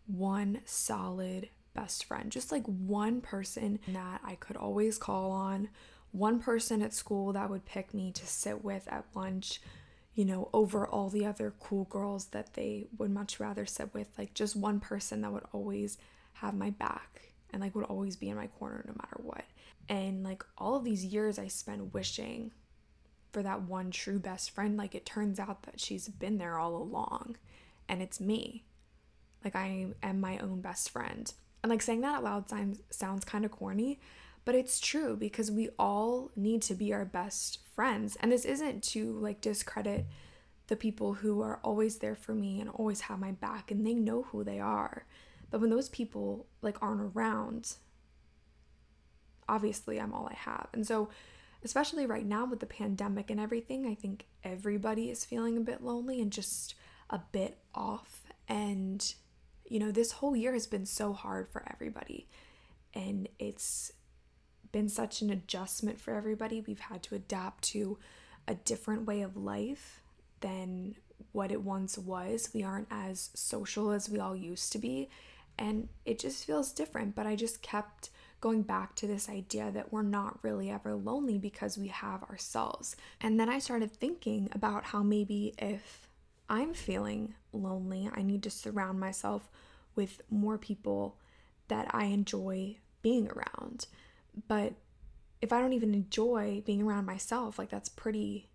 one 0.07 0.61
solid 0.65 1.49
best 1.73 2.05
friend, 2.05 2.31
just 2.31 2.51
like 2.51 2.65
one 2.65 3.21
person 3.21 3.79
that 3.87 4.21
I 4.23 4.35
could 4.35 4.55
always 4.55 4.97
call 4.97 5.31
on, 5.31 5.69
one 6.11 6.39
person 6.39 6.81
at 6.81 6.93
school 6.93 7.33
that 7.33 7.49
would 7.49 7.65
pick 7.65 7.93
me 7.93 8.11
to 8.11 8.25
sit 8.25 8.63
with 8.63 8.87
at 8.87 9.05
lunch, 9.13 9.59
you 10.15 10.25
know, 10.25 10.49
over 10.53 10.87
all 10.87 11.09
the 11.09 11.25
other 11.25 11.53
cool 11.59 11.83
girls 11.85 12.27
that 12.27 12.53
they 12.53 12.87
would 12.97 13.11
much 13.11 13.39
rather 13.39 13.65
sit 13.65 13.93
with, 13.93 14.07
like 14.17 14.33
just 14.33 14.55
one 14.55 14.79
person 14.79 15.21
that 15.21 15.31
would 15.31 15.43
always 15.51 15.97
have 16.33 16.53
my 16.53 16.69
back 16.69 17.33
and 17.51 17.61
like 17.61 17.75
would 17.75 17.85
always 17.85 18.15
be 18.15 18.29
in 18.29 18.35
my 18.35 18.47
corner 18.47 18.83
no 18.87 18.93
matter 18.93 19.17
what. 19.21 19.43
And 19.89 20.23
like 20.23 20.43
all 20.57 20.75
of 20.75 20.85
these 20.85 21.05
years 21.05 21.37
I 21.37 21.47
spent 21.47 21.93
wishing 21.93 22.51
for 23.31 23.43
that 23.43 23.63
one 23.63 23.91
true 23.91 24.17
best 24.17 24.51
friend, 24.51 24.77
like 24.77 24.95
it 24.95 25.05
turns 25.05 25.39
out 25.39 25.63
that 25.63 25.79
she's 25.79 26.07
been 26.07 26.37
there 26.37 26.57
all 26.57 26.75
along 26.75 27.35
and 27.89 28.01
it's 28.01 28.19
me. 28.19 28.63
Like 29.43 29.55
I 29.55 29.87
am 30.01 30.21
my 30.21 30.37
own 30.37 30.61
best 30.61 30.89
friend. 30.89 31.31
And 31.61 31.69
like 31.69 31.81
saying 31.81 32.01
that 32.01 32.15
out 32.15 32.23
loud 32.23 32.49
sounds 32.49 32.81
sounds 32.89 33.25
kind 33.25 33.43
of 33.43 33.51
corny, 33.51 33.99
but 34.45 34.55
it's 34.55 34.79
true 34.79 35.17
because 35.17 35.51
we 35.51 35.69
all 35.77 36.31
need 36.35 36.61
to 36.63 36.75
be 36.75 36.93
our 36.93 37.03
best 37.03 37.59
friends. 37.73 38.15
And 38.21 38.31
this 38.31 38.45
isn't 38.45 38.83
to 38.85 39.11
like 39.13 39.41
discredit 39.41 40.05
the 40.67 40.75
people 40.75 41.15
who 41.15 41.41
are 41.41 41.59
always 41.63 41.97
there 41.97 42.15
for 42.15 42.33
me 42.33 42.61
and 42.61 42.69
always 42.69 43.01
have 43.01 43.19
my 43.19 43.31
back 43.31 43.71
and 43.71 43.85
they 43.85 43.93
know 43.93 44.23
who 44.23 44.43
they 44.43 44.59
are. 44.59 45.05
But 45.49 45.61
when 45.61 45.71
those 45.71 45.89
people 45.89 46.45
like 46.61 46.77
aren't 46.81 47.15
around, 47.15 47.75
obviously 49.49 49.99
I'm 49.99 50.13
all 50.13 50.27
I 50.31 50.35
have. 50.35 50.67
And 50.73 50.85
so 50.85 51.09
especially 51.63 52.05
right 52.05 52.25
now 52.25 52.45
with 52.45 52.59
the 52.59 52.65
pandemic 52.67 53.31
and 53.31 53.39
everything, 53.39 53.87
I 53.87 53.95
think 53.95 54.27
everybody 54.43 55.09
is 55.09 55.25
feeling 55.25 55.57
a 55.57 55.61
bit 55.61 55.83
lonely 55.83 56.21
and 56.21 56.31
just 56.31 56.75
a 57.09 57.19
bit 57.31 57.57
off. 57.73 58.23
And, 58.47 59.13
you 59.67 59.79
know, 59.79 59.91
this 59.91 60.11
whole 60.13 60.35
year 60.35 60.53
has 60.53 60.67
been 60.67 60.85
so 60.85 61.13
hard 61.13 61.49
for 61.49 61.63
everybody. 61.71 62.27
And 62.93 63.27
it's 63.39 63.91
been 64.75 64.89
such 64.89 65.21
an 65.21 65.29
adjustment 65.29 66.01
for 66.01 66.15
everybody. 66.15 66.59
We've 66.59 66.81
had 66.81 67.01
to 67.03 67.15
adapt 67.15 67.63
to 67.69 67.97
a 68.45 68.55
different 68.55 69.07
way 69.07 69.21
of 69.21 69.37
life 69.37 70.01
than 70.41 70.95
what 71.31 71.49
it 71.49 71.61
once 71.61 71.97
was. 71.97 72.49
We 72.53 72.61
aren't 72.61 72.89
as 72.91 73.29
social 73.33 73.91
as 73.91 74.09
we 74.09 74.19
all 74.19 74.35
used 74.35 74.73
to 74.73 74.77
be. 74.77 75.07
And 75.57 75.87
it 76.03 76.19
just 76.19 76.43
feels 76.43 76.73
different. 76.73 77.15
But 77.15 77.25
I 77.25 77.37
just 77.37 77.61
kept 77.61 78.09
going 78.41 78.63
back 78.63 78.95
to 78.95 79.07
this 79.07 79.29
idea 79.29 79.71
that 79.71 79.93
we're 79.93 80.01
not 80.01 80.43
really 80.43 80.69
ever 80.69 80.93
lonely 80.93 81.37
because 81.37 81.77
we 81.77 81.87
have 81.87 82.23
ourselves. 82.23 82.97
And 83.21 83.39
then 83.39 83.47
I 83.47 83.59
started 83.59 83.93
thinking 83.93 84.49
about 84.51 84.83
how 84.83 85.03
maybe 85.03 85.53
if 85.57 86.09
I'm 86.49 86.73
feeling 86.73 87.35
lonely, 87.53 88.09
I 88.13 88.23
need 88.23 88.43
to 88.43 88.49
surround 88.49 88.99
myself 88.99 89.49
with 89.95 90.19
more 90.29 90.57
people 90.57 91.15
that 91.69 91.87
I 91.95 92.07
enjoy 92.07 92.75
being 93.01 93.29
around. 93.29 93.87
But 94.47 94.73
if 95.41 95.53
I 95.53 95.59
don't 95.59 95.73
even 95.73 95.93
enjoy 95.93 96.63
being 96.65 96.81
around 96.81 97.05
myself, 97.05 97.59
like 97.59 97.69
that's 97.69 97.89
pretty 97.89 98.49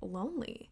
lonely. 0.00 0.70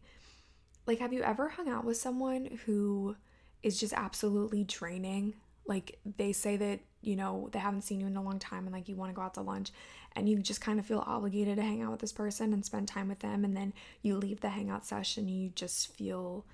Like, 0.85 0.99
have 0.99 1.13
you 1.13 1.21
ever 1.23 1.49
hung 1.49 1.69
out 1.69 1.85
with 1.85 1.97
someone 1.97 2.59
who 2.65 3.15
is 3.61 3.79
just 3.79 3.93
absolutely 3.93 4.65
draining? 4.65 5.35
Like, 5.65 5.99
they 6.17 6.33
say 6.33 6.57
that, 6.57 6.81
you 7.01 7.15
know, 7.15 7.49
they 7.53 7.59
haven't 7.59 7.83
seen 7.83 8.01
you 8.01 8.07
in 8.07 8.17
a 8.17 8.21
long 8.21 8.39
time 8.39 8.65
and 8.65 8.73
like 8.73 8.89
you 8.89 8.95
want 8.95 9.11
to 9.11 9.15
go 9.15 9.21
out 9.21 9.35
to 9.35 9.41
lunch 9.41 9.71
and 10.15 10.27
you 10.27 10.39
just 10.39 10.61
kind 10.61 10.79
of 10.79 10.85
feel 10.85 11.03
obligated 11.05 11.55
to 11.55 11.61
hang 11.63 11.81
out 11.81 11.91
with 11.91 12.01
this 12.01 12.11
person 12.11 12.53
and 12.53 12.65
spend 12.65 12.87
time 12.87 13.07
with 13.07 13.19
them. 13.19 13.45
And 13.45 13.55
then 13.55 13.73
you 14.01 14.17
leave 14.17 14.41
the 14.41 14.49
hangout 14.49 14.85
session, 14.85 15.29
you 15.29 15.49
just 15.49 15.95
feel 15.95 16.45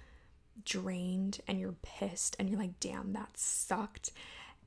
drained 0.66 1.40
and 1.48 1.60
you're 1.60 1.76
pissed 1.82 2.36
and 2.40 2.50
you're 2.50 2.60
like, 2.60 2.80
damn, 2.80 3.14
that 3.14 3.38
sucked 3.38 4.12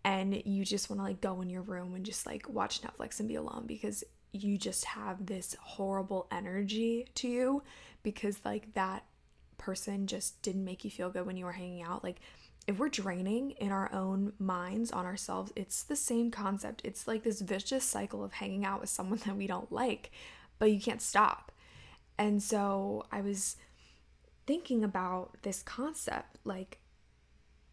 and 0.04 0.42
you 0.44 0.64
just 0.64 0.90
want 0.90 1.00
to 1.00 1.04
like 1.04 1.20
go 1.20 1.40
in 1.40 1.50
your 1.50 1.62
room 1.62 1.94
and 1.94 2.04
just 2.04 2.26
like 2.26 2.48
watch 2.48 2.82
Netflix 2.82 3.20
and 3.20 3.28
be 3.28 3.36
alone 3.36 3.64
because 3.66 4.02
you 4.32 4.58
just 4.58 4.84
have 4.84 5.26
this 5.26 5.56
horrible 5.60 6.26
energy 6.32 7.06
to 7.14 7.28
you 7.28 7.62
because 8.02 8.38
like 8.44 8.72
that 8.74 9.04
person 9.58 10.06
just 10.06 10.40
didn't 10.42 10.64
make 10.64 10.84
you 10.84 10.90
feel 10.90 11.10
good 11.10 11.26
when 11.26 11.36
you 11.36 11.44
were 11.44 11.52
hanging 11.52 11.82
out. 11.82 12.02
Like 12.02 12.20
if 12.66 12.78
we're 12.78 12.88
draining 12.88 13.52
in 13.52 13.70
our 13.70 13.92
own 13.92 14.32
minds 14.38 14.90
on 14.90 15.06
ourselves 15.06 15.52
it's 15.54 15.84
the 15.84 15.96
same 15.96 16.30
concept. 16.30 16.82
It's 16.84 17.06
like 17.06 17.22
this 17.22 17.40
vicious 17.40 17.84
cycle 17.84 18.24
of 18.24 18.32
hanging 18.32 18.64
out 18.64 18.80
with 18.80 18.90
someone 18.90 19.20
that 19.26 19.36
we 19.36 19.46
don't 19.46 19.70
like 19.70 20.10
but 20.58 20.70
you 20.70 20.80
can't 20.80 21.02
stop. 21.02 21.52
And 22.18 22.42
so 22.42 23.06
i 23.12 23.20
was 23.20 23.56
thinking 24.46 24.82
about 24.82 25.36
this 25.42 25.62
concept 25.62 26.38
like 26.44 26.81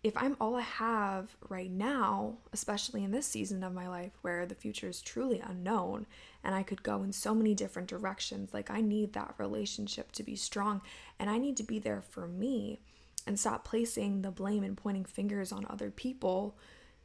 if 0.02 0.16
I'm 0.16 0.38
all 0.40 0.56
I 0.56 0.62
have 0.62 1.36
right 1.50 1.70
now, 1.70 2.38
especially 2.54 3.04
in 3.04 3.12
this 3.12 3.28
season 3.28 3.64
of 3.64 3.74
my 3.74 3.88
life 3.88 4.14
where 4.22 4.46
the 4.46 4.56
future 4.56 4.88
is 4.88 5.02
truly 5.02 5.42
unknown 5.42 6.06
and 6.44 6.56
I 6.56 6.64
could 6.64 6.84
go 6.84 7.04
in 7.04 7.12
so 7.12 7.36
many 7.36 7.54
different 7.54 7.90
directions, 7.90 8.54
like 8.54 8.72
I 8.72 8.80
need 8.80 9.14
that 9.14 9.36
relationship 9.38 10.14
to 10.14 10.24
be 10.24 10.38
strong 10.38 10.82
and 11.20 11.30
I 11.30 11.38
need 11.38 11.58
to 11.58 11.64
be 11.64 11.80
there 11.80 12.02
for 12.02 12.28
me 12.28 12.80
and 13.28 13.38
stop 13.38 13.66
placing 13.66 14.22
the 14.22 14.32
blame 14.32 14.64
and 14.64 14.78
pointing 14.78 15.04
fingers 15.04 15.52
on 15.52 15.66
other 15.70 15.92
people 15.92 16.58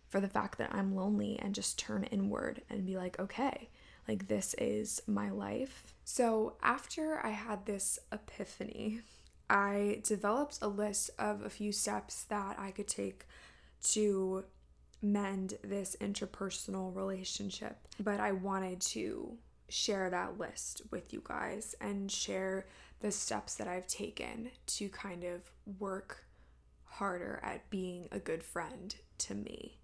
for 0.08 0.20
the 0.20 0.28
fact 0.28 0.58
that 0.58 0.72
I'm 0.72 0.94
lonely 0.94 1.36
and 1.40 1.54
just 1.54 1.76
turn 1.76 2.04
inward 2.04 2.62
and 2.70 2.86
be 2.86 2.96
like, 2.96 3.18
okay, 3.18 3.70
like 4.06 4.28
this 4.28 4.54
is 4.58 5.02
my 5.08 5.30
life. 5.30 5.94
So 6.04 6.54
after 6.62 7.18
I 7.26 7.30
had 7.30 7.66
this 7.66 7.98
epiphany, 8.12 9.00
I 9.48 10.00
developed 10.02 10.58
a 10.62 10.68
list 10.68 11.10
of 11.18 11.42
a 11.42 11.50
few 11.50 11.72
steps 11.72 12.24
that 12.24 12.58
I 12.58 12.70
could 12.70 12.88
take 12.88 13.26
to 13.90 14.44
mend 15.02 15.58
this 15.62 15.96
interpersonal 16.00 16.94
relationship. 16.94 17.76
But 18.00 18.20
I 18.20 18.32
wanted 18.32 18.80
to 18.80 19.36
share 19.68 20.10
that 20.10 20.38
list 20.38 20.82
with 20.90 21.12
you 21.12 21.22
guys 21.24 21.74
and 21.80 22.10
share 22.10 22.66
the 23.00 23.12
steps 23.12 23.54
that 23.56 23.68
I've 23.68 23.86
taken 23.86 24.50
to 24.66 24.88
kind 24.88 25.24
of 25.24 25.50
work 25.78 26.24
harder 26.84 27.40
at 27.42 27.68
being 27.70 28.08
a 28.12 28.18
good 28.18 28.42
friend 28.42 28.94
to 29.18 29.34
me. 29.34 29.78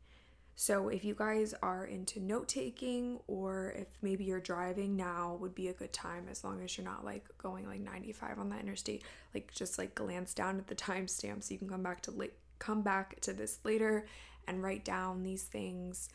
So, 0.57 0.89
if 0.89 1.05
you 1.05 1.15
guys 1.15 1.55
are 1.63 1.87
into 1.87 2.21
note 2.21 2.49
taking, 2.49 3.19
or 3.27 3.73
if 3.77 3.89
maybe 4.03 4.25
you're 4.25 4.41
driving 4.41 4.95
now, 4.95 5.39
would 5.41 5.55
be 5.55 5.69
a 5.69 5.73
good 5.73 5.93
time 5.93 6.27
as 6.31 6.45
long 6.45 6.63
as 6.63 6.77
you're 6.77 6.85
not 6.85 7.05
like 7.05 7.25
going 7.39 7.67
like 7.67 7.81
95 7.81 8.39
on 8.39 8.51
that 8.51 8.61
interstate. 8.61 9.03
Like, 9.35 9.53
just 9.55 9.79
like 9.79 9.95
glance 9.95 10.35
down 10.35 10.59
at 10.59 10.67
the 10.67 10.75
timestamp 10.75 11.43
so 11.43 11.53
you 11.53 11.59
can 11.59 11.69
come 11.69 11.83
back 11.83 12.03
to 12.03 12.11
late, 12.11 12.35
come 12.59 12.83
back 12.83 13.21
to 13.21 13.33
this 13.33 13.59
later 13.65 14.07
and 14.47 14.63
write 14.63 14.85
down 14.85 15.23
these 15.23 15.45
things. 15.45 16.09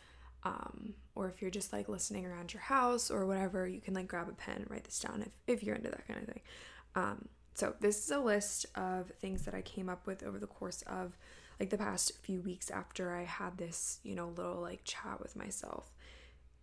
Um, 0.43 0.93
or 1.15 1.27
if 1.27 1.41
you're 1.41 1.49
just 1.49 1.73
like 1.73 1.89
listening 1.89 2.25
around 2.25 2.53
your 2.53 2.61
house 2.61 3.09
or 3.09 3.25
whatever, 3.25 3.67
you 3.67 3.81
can 3.81 3.95
like 3.95 4.07
grab 4.07 4.29
a 4.29 4.33
pen 4.33 4.57
and 4.57 4.69
write 4.69 4.83
this 4.83 4.99
down 4.99 5.23
if, 5.25 5.57
if 5.57 5.63
you're 5.63 5.75
into 5.75 5.89
that 5.89 6.07
kind 6.07 6.19
of 6.19 6.27
thing. 6.27 6.41
Um, 6.95 7.27
so, 7.55 7.73
this 7.79 8.03
is 8.03 8.11
a 8.11 8.19
list 8.19 8.65
of 8.75 9.11
things 9.21 9.43
that 9.43 9.55
I 9.55 9.61
came 9.61 9.89
up 9.89 10.05
with 10.05 10.23
over 10.23 10.37
the 10.37 10.45
course 10.45 10.83
of 10.83 11.17
like 11.59 11.69
the 11.69 11.77
past 11.77 12.17
few 12.21 12.41
weeks 12.41 12.69
after 12.69 13.13
I 13.15 13.23
had 13.23 13.57
this, 13.57 13.99
you 14.03 14.15
know, 14.15 14.33
little 14.35 14.61
like 14.61 14.81
chat 14.83 15.21
with 15.21 15.35
myself. 15.35 15.91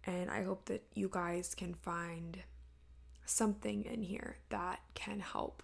And 0.05 0.31
I 0.31 0.43
hope 0.43 0.67
that 0.67 0.85
you 0.95 1.09
guys 1.11 1.55
can 1.55 1.75
find 1.75 2.43
something 3.25 3.85
in 3.85 4.03
here 4.03 4.39
that 4.51 4.81
can 4.95 5.21
help 5.21 5.63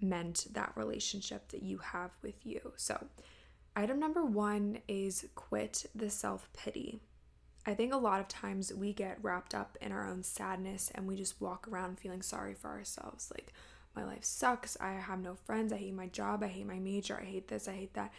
mend 0.00 0.46
that 0.52 0.72
relationship 0.76 1.48
that 1.48 1.62
you 1.62 1.78
have 1.78 2.10
with 2.22 2.44
you. 2.44 2.72
So, 2.76 3.06
item 3.74 3.98
number 3.98 4.24
one 4.24 4.78
is 4.86 5.26
quit 5.34 5.86
the 5.94 6.10
self 6.10 6.48
pity. 6.52 7.00
I 7.66 7.72
think 7.74 7.94
a 7.94 7.98
lot 7.98 8.20
of 8.20 8.28
times 8.28 8.74
we 8.74 8.92
get 8.92 9.18
wrapped 9.22 9.54
up 9.54 9.78
in 9.80 9.90
our 9.90 10.06
own 10.06 10.22
sadness 10.22 10.92
and 10.94 11.06
we 11.06 11.16
just 11.16 11.40
walk 11.40 11.66
around 11.66 11.98
feeling 11.98 12.20
sorry 12.20 12.52
for 12.52 12.68
ourselves. 12.68 13.32
Like, 13.34 13.54
my 13.96 14.04
life 14.04 14.24
sucks. 14.24 14.76
I 14.80 14.92
have 14.92 15.20
no 15.20 15.34
friends. 15.34 15.72
I 15.72 15.78
hate 15.78 15.94
my 15.94 16.08
job. 16.08 16.42
I 16.42 16.48
hate 16.48 16.66
my 16.66 16.78
major. 16.78 17.18
I 17.18 17.24
hate 17.24 17.48
this. 17.48 17.68
I 17.68 17.72
hate 17.72 17.94
that. 17.94 18.12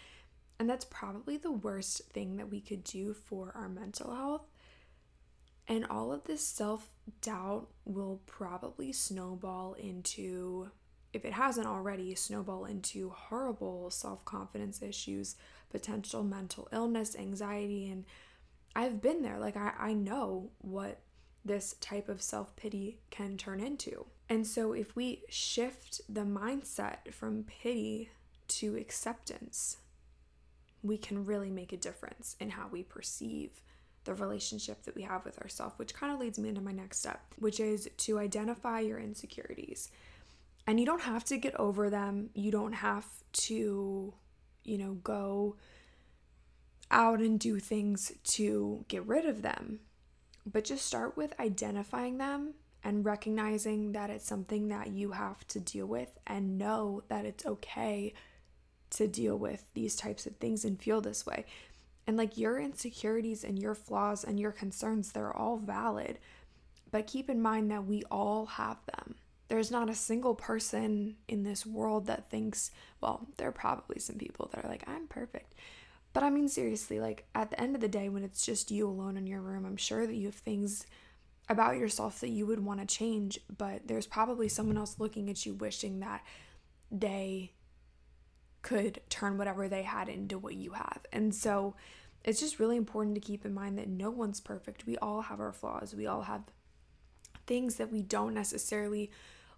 And 0.59 0.69
that's 0.69 0.85
probably 0.85 1.38
the 1.38 1.51
worst 1.51 2.01
thing 2.13 2.38
that 2.38 2.50
we 2.50 2.62
could 2.62 2.83
do 2.83 3.13
for 3.13 3.51
our 3.55 3.67
mental 3.67 4.15
health. 4.15 4.47
And 5.67 5.85
all 5.89 6.12
of 6.12 6.24
this 6.25 6.45
self 6.45 6.89
doubt 7.21 7.67
will 7.85 8.21
probably 8.25 8.91
snowball 8.91 9.74
into, 9.74 10.69
if 11.12 11.25
it 11.25 11.33
hasn't 11.33 11.67
already, 11.67 12.13
snowball 12.15 12.65
into 12.65 13.09
horrible 13.09 13.89
self 13.89 14.24
confidence 14.25 14.81
issues, 14.81 15.35
potential 15.71 16.24
mental 16.24 16.67
illness, 16.71 17.15
anxiety. 17.15 17.89
And 17.89 18.05
I've 18.75 19.01
been 19.01 19.24
there. 19.24 19.39
Like, 19.39 19.57
I, 19.57 19.74
I 19.77 19.93
know 19.93 20.51
what 20.59 21.00
this 21.43 21.74
type 21.79 22.09
of 22.09 22.21
self 22.21 22.55
pity 22.55 23.00
can 23.09 23.38
turn 23.38 23.59
into. 23.59 24.05
And 24.29 24.45
so, 24.45 24.74
if 24.74 24.95
we 24.95 25.24
shift 25.29 26.01
the 26.07 26.21
mindset 26.21 27.12
from 27.12 27.43
pity 27.43 28.12
to 28.47 28.75
acceptance, 28.75 29.77
we 30.86 30.98
can 30.98 31.25
really 31.25 31.50
make 31.50 31.74
a 31.74 31.77
difference 31.77 32.36
in 32.39 32.51
how 32.51 32.68
we 32.68 32.84
perceive 32.84 33.50
the 34.04 34.13
relationship 34.13 34.84
that 34.84 34.96
we 34.96 35.01
have 35.01 35.25
with 35.25 35.39
ourselves, 35.39 35.74
which 35.77 35.94
kind 35.94 36.13
of 36.13 36.20
leads 36.20 36.38
me 36.38 36.50
into 36.50 36.62
my 36.62 36.72
next 36.72 37.00
step, 37.00 37.22
which 37.38 37.60
is 37.60 37.89
to 37.98 38.20
identify 38.20 38.80
your 38.80 39.00
insecurities. 39.00 39.89
And 40.68 40.80
you 40.80 40.86
don't 40.86 41.01
have 41.01 41.24
to 41.25 41.38
get 41.38 41.56
over 41.60 41.89
them. 41.89 42.30
You 42.34 42.51
don't 42.51 42.74
have 42.74 43.06
to, 43.34 44.13
you 44.63 44.77
know, 44.77 44.94
go 45.04 45.58
out 46.92 47.20
and 47.20 47.39
do 47.39 47.60
things 47.60 48.12
to 48.24 48.86
get 48.88 49.06
rid 49.06 49.25
of 49.25 49.42
them. 49.42 49.80
But 50.46 50.65
just 50.65 50.86
start 50.86 51.18
with 51.18 51.39
identifying 51.39 52.20
them 52.20 52.54
and 52.84 53.04
recognizing 53.04 53.94
that 53.94 54.12
it's 54.12 54.27
something 54.27 54.68
that 54.68 54.89
you 54.89 55.12
have 55.12 55.48
to 55.48 55.60
deal 55.60 55.88
with 55.88 56.20
and 56.27 56.60
know 56.60 57.01
that 57.08 57.25
it's 57.25 57.46
okay 57.46 58.13
to 58.96 59.08
deal 59.08 59.38
with 59.38 59.66
these 59.74 59.96
types 59.96 60.25
of 60.25 60.36
things 60.38 60.66
and 60.66 60.82
feel 60.82 61.02
this 61.02 61.25
way. 61.25 61.46
And 62.08 62.18
like 62.18 62.38
your 62.38 62.60
insecurities 62.60 63.44
and 63.44 63.58
your 63.58 63.75
flaws 63.75 64.24
and 64.24 64.40
your 64.40 64.52
concerns, 64.52 65.12
they're 65.12 65.36
all 65.36 65.58
valid. 65.58 66.20
But 66.92 67.08
keep 67.08 67.30
in 67.30 67.42
mind 67.42 67.72
that 67.72 67.86
we 67.86 68.04
all 68.10 68.46
have 68.46 68.78
them. 68.86 69.16
There's 69.48 69.72
not 69.72 69.90
a 69.90 69.96
single 69.96 70.34
person 70.34 71.16
in 71.28 71.44
this 71.44 71.66
world 71.66 72.08
that 72.08 72.30
thinks, 72.30 72.72
well, 73.02 73.28
there 73.38 73.50
are 73.50 73.54
probably 73.54 74.00
some 74.00 74.18
people 74.18 74.50
that 74.54 74.64
are 74.64 74.70
like, 74.70 74.84
I'm 74.88 75.08
perfect. 75.08 75.54
But 76.14 76.24
I 76.24 76.30
mean, 76.30 76.48
seriously, 76.48 77.00
like 77.00 77.25
at 77.36 77.52
the 77.52 77.60
end 77.60 77.75
of 77.75 77.82
the 77.82 77.88
day, 77.88 78.10
when 78.10 78.24
it's 78.24 78.46
just 78.46 78.72
you 78.72 78.88
alone 78.88 79.18
in 79.18 79.28
your 79.28 79.42
room, 79.42 79.66
I'm 79.66 79.78
sure 79.78 80.08
that 80.08 80.16
you 80.16 80.28
have 80.28 80.36
things 80.36 80.86
about 81.50 81.78
yourself 81.78 82.22
that 82.22 82.30
you 82.30 82.46
would 82.46 82.64
want 82.64 82.80
to 82.80 82.86
change, 82.86 83.40
but 83.58 83.88
there's 83.88 84.08
probably 84.08 84.48
someone 84.48 84.78
else 84.78 84.96
looking 84.98 85.30
at 85.30 85.46
you 85.46 85.54
wishing 85.54 86.00
that 86.00 86.24
they 86.92 87.52
could 88.65 89.00
turn 89.10 89.38
whatever 89.38 89.69
they 89.69 89.84
had 89.84 90.10
into 90.10 90.39
what 90.39 90.55
you 90.55 90.72
have. 90.72 91.05
And 91.13 91.36
so 91.36 91.75
it's 92.24 92.39
just 92.39 92.60
really 92.60 92.77
important 92.77 93.13
to 93.13 93.22
keep 93.22 93.45
in 93.45 93.53
mind 93.53 93.77
that 93.77 93.88
no 93.88 94.10
one's 94.10 94.41
perfect. 94.41 94.88
We 94.88 94.98
all 94.98 95.22
have 95.22 95.39
our 95.39 95.53
flaws. 95.53 95.93
We 95.93 96.07
all 96.07 96.24
have 96.24 96.41
things 97.45 97.75
that 97.75 97.91
we 97.91 98.01
don't 98.01 98.34
necessarily 98.34 99.12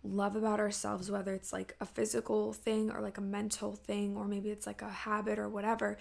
love 0.03 0.35
about 0.35 0.59
ourselves, 0.59 1.09
whether 1.09 1.33
it's 1.33 1.53
like 1.53 1.73
a 1.79 1.85
physical 1.85 2.51
thing 2.51 2.91
or 2.91 2.99
like 2.99 3.17
a 3.17 3.21
mental 3.21 3.77
thing, 3.77 4.17
or 4.17 4.27
maybe 4.27 4.49
it's 4.49 4.67
like 4.67 4.81
a 4.81 4.89
habit 4.89 5.39
or 5.39 5.47
whatever. 5.47 5.97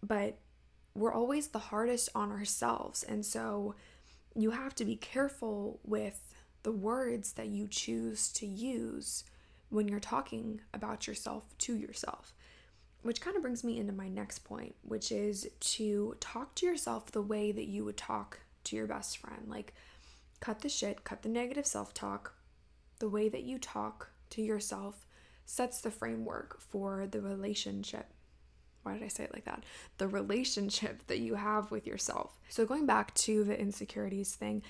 But 0.00 0.38
we're 0.94 1.12
always 1.12 1.48
the 1.48 1.58
hardest 1.58 2.08
on 2.14 2.30
ourselves. 2.30 3.02
And 3.02 3.26
so 3.26 3.74
you 4.36 4.52
have 4.52 4.76
to 4.76 4.84
be 4.84 4.94
careful 4.94 5.80
with 5.82 6.34
the 6.62 6.70
words 6.70 7.32
that 7.32 7.48
you 7.48 7.66
choose 7.66 8.28
to 8.34 8.46
use 8.46 9.24
when 9.70 9.88
you're 9.88 10.00
talking 10.00 10.60
about 10.72 11.06
yourself 11.06 11.56
to 11.58 11.76
yourself. 11.76 12.34
Which 13.02 13.20
kind 13.20 13.36
of 13.36 13.42
brings 13.42 13.62
me 13.62 13.78
into 13.78 13.92
my 13.92 14.08
next 14.08 14.40
point, 14.40 14.74
which 14.82 15.12
is 15.12 15.48
to 15.60 16.16
talk 16.20 16.54
to 16.56 16.66
yourself 16.66 17.12
the 17.12 17.22
way 17.22 17.52
that 17.52 17.68
you 17.68 17.84
would 17.84 17.96
talk 17.96 18.40
to 18.64 18.76
your 18.76 18.86
best 18.86 19.18
friend. 19.18 19.46
Like, 19.46 19.74
cut 20.40 20.60
the 20.60 20.68
shit, 20.68 21.04
cut 21.04 21.22
the 21.22 21.28
negative 21.28 21.66
self 21.66 21.94
talk. 21.94 22.34
The 22.98 23.08
way 23.08 23.28
that 23.28 23.44
you 23.44 23.58
talk 23.58 24.10
to 24.30 24.42
yourself 24.42 25.06
sets 25.44 25.80
the 25.80 25.90
framework 25.90 26.60
for 26.60 27.06
the 27.06 27.20
relationship. 27.20 28.06
Why 28.82 28.94
did 28.94 29.02
I 29.02 29.08
say 29.08 29.24
it 29.24 29.32
like 29.32 29.44
that? 29.44 29.64
The 29.98 30.08
relationship 30.08 31.06
that 31.06 31.18
you 31.18 31.36
have 31.36 31.70
with 31.70 31.86
yourself. 31.86 32.38
So, 32.48 32.66
going 32.66 32.86
back 32.86 33.14
to 33.14 33.44
the 33.44 33.58
insecurities 33.58 34.34
thing, 34.34 34.62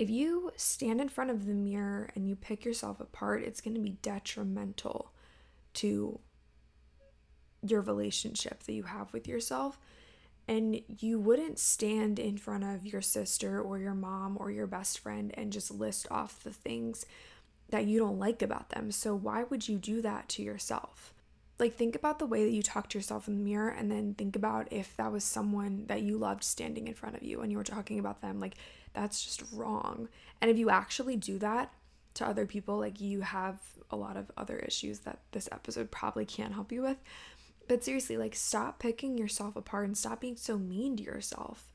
if 0.00 0.08
you 0.08 0.50
stand 0.56 0.98
in 0.98 1.10
front 1.10 1.28
of 1.28 1.44
the 1.44 1.52
mirror 1.52 2.08
and 2.14 2.26
you 2.26 2.34
pick 2.34 2.64
yourself 2.64 3.00
apart, 3.00 3.42
it's 3.42 3.60
going 3.60 3.74
to 3.74 3.80
be 3.82 3.98
detrimental 4.00 5.12
to 5.74 6.18
your 7.62 7.82
relationship 7.82 8.62
that 8.62 8.72
you 8.72 8.84
have 8.84 9.12
with 9.12 9.28
yourself. 9.28 9.78
And 10.48 10.80
you 10.88 11.20
wouldn't 11.20 11.58
stand 11.58 12.18
in 12.18 12.38
front 12.38 12.64
of 12.64 12.86
your 12.86 13.02
sister 13.02 13.60
or 13.60 13.78
your 13.78 13.92
mom 13.92 14.38
or 14.40 14.50
your 14.50 14.66
best 14.66 14.98
friend 14.98 15.32
and 15.34 15.52
just 15.52 15.70
list 15.70 16.06
off 16.10 16.42
the 16.42 16.50
things 16.50 17.04
that 17.68 17.84
you 17.84 17.98
don't 17.98 18.18
like 18.18 18.40
about 18.40 18.70
them. 18.70 18.90
So, 18.92 19.14
why 19.14 19.42
would 19.42 19.68
you 19.68 19.76
do 19.76 20.00
that 20.00 20.30
to 20.30 20.42
yourself? 20.42 21.12
Like, 21.58 21.76
think 21.76 21.94
about 21.94 22.18
the 22.18 22.26
way 22.26 22.42
that 22.44 22.52
you 22.52 22.62
talk 22.62 22.88
to 22.88 22.98
yourself 22.98 23.28
in 23.28 23.36
the 23.36 23.44
mirror, 23.44 23.68
and 23.68 23.90
then 23.90 24.14
think 24.14 24.34
about 24.34 24.72
if 24.72 24.96
that 24.96 25.12
was 25.12 25.24
someone 25.24 25.84
that 25.88 26.00
you 26.00 26.16
loved 26.16 26.42
standing 26.42 26.88
in 26.88 26.94
front 26.94 27.16
of 27.16 27.22
you 27.22 27.42
and 27.42 27.52
you 27.52 27.58
were 27.58 27.64
talking 27.64 27.98
about 27.98 28.22
them. 28.22 28.40
Like, 28.40 28.56
that's 28.92 29.22
just 29.22 29.42
wrong. 29.52 30.08
And 30.40 30.50
if 30.50 30.58
you 30.58 30.70
actually 30.70 31.16
do 31.16 31.38
that 31.38 31.72
to 32.14 32.26
other 32.26 32.46
people, 32.46 32.78
like, 32.78 33.00
you 33.00 33.20
have 33.22 33.58
a 33.90 33.96
lot 33.96 34.16
of 34.16 34.30
other 34.36 34.58
issues 34.58 35.00
that 35.00 35.20
this 35.32 35.48
episode 35.52 35.90
probably 35.90 36.24
can't 36.24 36.54
help 36.54 36.72
you 36.72 36.82
with. 36.82 36.98
But 37.68 37.84
seriously, 37.84 38.16
like, 38.16 38.34
stop 38.34 38.78
picking 38.78 39.16
yourself 39.16 39.56
apart 39.56 39.86
and 39.86 39.96
stop 39.96 40.20
being 40.20 40.36
so 40.36 40.58
mean 40.58 40.96
to 40.96 41.02
yourself. 41.02 41.72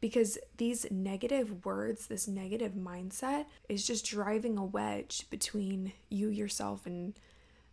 Because 0.00 0.36
these 0.56 0.84
negative 0.90 1.64
words, 1.64 2.08
this 2.08 2.26
negative 2.26 2.72
mindset 2.72 3.46
is 3.68 3.86
just 3.86 4.04
driving 4.04 4.58
a 4.58 4.64
wedge 4.64 5.26
between 5.30 5.92
you, 6.08 6.28
yourself, 6.28 6.86
and 6.86 7.14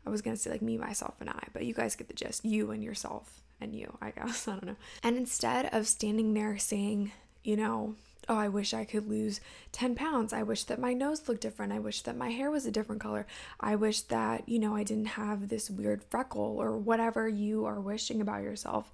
I 0.05 0.09
was 0.11 0.21
gonna 0.21 0.37
say 0.37 0.51
like 0.51 0.61
me, 0.61 0.77
myself, 0.77 1.15
and 1.19 1.29
I, 1.29 1.47
but 1.53 1.65
you 1.65 1.73
guys 1.73 1.95
get 1.95 2.07
the 2.07 2.13
gist. 2.13 2.45
You 2.45 2.71
and 2.71 2.83
yourself 2.83 3.41
and 3.59 3.75
you, 3.75 3.97
I 4.01 4.11
guess. 4.11 4.47
I 4.47 4.51
don't 4.51 4.65
know. 4.65 4.75
And 5.03 5.17
instead 5.17 5.73
of 5.73 5.87
standing 5.87 6.33
there 6.33 6.57
saying, 6.57 7.11
you 7.43 7.57
know, 7.57 7.95
oh, 8.27 8.37
I 8.37 8.47
wish 8.47 8.73
I 8.73 8.85
could 8.85 9.09
lose 9.09 9.41
10 9.71 9.95
pounds. 9.95 10.33
I 10.33 10.43
wish 10.43 10.65
that 10.65 10.79
my 10.79 10.93
nose 10.93 11.27
looked 11.27 11.41
different. 11.41 11.73
I 11.73 11.79
wish 11.79 12.01
that 12.01 12.17
my 12.17 12.29
hair 12.29 12.51
was 12.51 12.65
a 12.65 12.71
different 12.71 13.01
color. 13.01 13.25
I 13.59 13.75
wish 13.75 14.01
that, 14.01 14.47
you 14.47 14.59
know, 14.59 14.75
I 14.75 14.83
didn't 14.83 15.05
have 15.05 15.49
this 15.49 15.69
weird 15.69 16.03
freckle 16.03 16.57
or 16.59 16.77
whatever 16.77 17.27
you 17.27 17.65
are 17.65 17.79
wishing 17.79 18.21
about 18.21 18.43
yourself. 18.43 18.91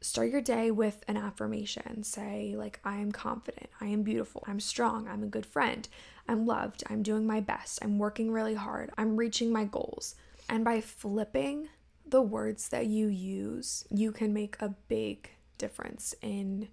Start 0.00 0.30
your 0.30 0.40
day 0.40 0.70
with 0.70 1.04
an 1.08 1.16
affirmation. 1.16 2.02
Say, 2.04 2.54
like, 2.56 2.80
I 2.84 2.96
am 2.96 3.12
confident. 3.12 3.68
I 3.80 3.86
am 3.86 4.02
beautiful. 4.02 4.44
I'm 4.46 4.60
strong. 4.60 5.08
I'm 5.08 5.22
a 5.22 5.26
good 5.26 5.46
friend. 5.46 5.88
I'm 6.28 6.46
loved. 6.46 6.84
I'm 6.88 7.02
doing 7.02 7.26
my 7.26 7.40
best. 7.40 7.80
I'm 7.82 7.98
working 7.98 8.30
really 8.30 8.54
hard. 8.54 8.90
I'm 8.96 9.16
reaching 9.16 9.52
my 9.52 9.64
goals. 9.64 10.14
And 10.48 10.64
by 10.64 10.80
flipping 10.80 11.68
the 12.06 12.22
words 12.22 12.68
that 12.68 12.86
you 12.86 13.08
use, 13.08 13.84
you 13.90 14.12
can 14.12 14.32
make 14.32 14.56
a 14.60 14.74
big 14.88 15.30
difference 15.58 16.14
in 16.22 16.68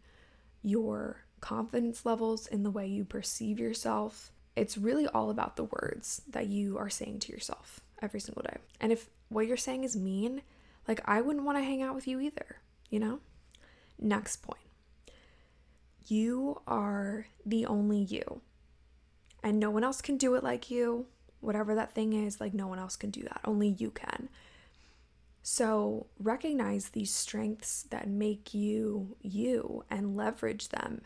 your 0.62 1.25
confidence 1.45 2.08
levels, 2.08 2.47
in 2.47 2.63
the 2.63 2.71
way 2.71 2.88
you 2.88 3.05
perceive 3.05 3.60
yourself. 3.60 4.31
It's 4.55 4.79
really 4.79 5.05
all 5.05 5.29
about 5.29 5.58
the 5.58 5.65
words 5.65 6.23
that 6.27 6.47
you 6.47 6.77
are 6.79 6.89
saying 6.89 7.19
to 7.19 7.31
yourself 7.31 7.81
every 8.01 8.19
single 8.19 8.41
day. 8.41 8.58
And 8.81 8.91
if 8.91 9.10
what 9.29 9.45
you're 9.45 9.55
saying 9.55 9.84
is 9.84 9.95
mean, 9.95 10.41
like 10.88 11.01
I 11.05 11.21
wouldn't 11.21 11.45
want 11.45 11.60
to 11.60 11.63
hang 11.63 11.84
out 11.84 11.93
with 11.93 12.08
you 12.08 12.19
either, 12.19 12.58
you 12.89 12.99
know? 12.99 13.19
Next 13.99 14.38
point. 14.38 14.58
You 16.08 16.62
are 16.67 17.27
the 17.45 17.67
only 17.67 17.99
you 17.99 18.41
and 19.43 19.60
no 19.60 19.69
one 19.69 19.84
else 19.84 20.01
can 20.01 20.17
do 20.17 20.34
it 20.34 20.43
like 20.43 20.71
you. 20.71 21.05
Whatever 21.41 21.75
that 21.75 21.93
thing 21.93 22.13
is, 22.13 22.41
like 22.41 22.55
no 22.55 22.65
one 22.65 22.79
else 22.79 22.95
can 22.95 23.12
do 23.12 23.21
that. 23.21 23.41
Only 23.45 23.67
you 23.67 23.91
can. 23.91 24.29
So 25.43 26.08
recognize 26.19 26.89
these 26.89 27.13
strengths 27.13 27.84
that 27.91 28.08
make 28.08 28.55
you 28.55 29.15
you 29.21 29.84
and 29.91 30.17
leverage 30.17 30.69
them 30.69 31.03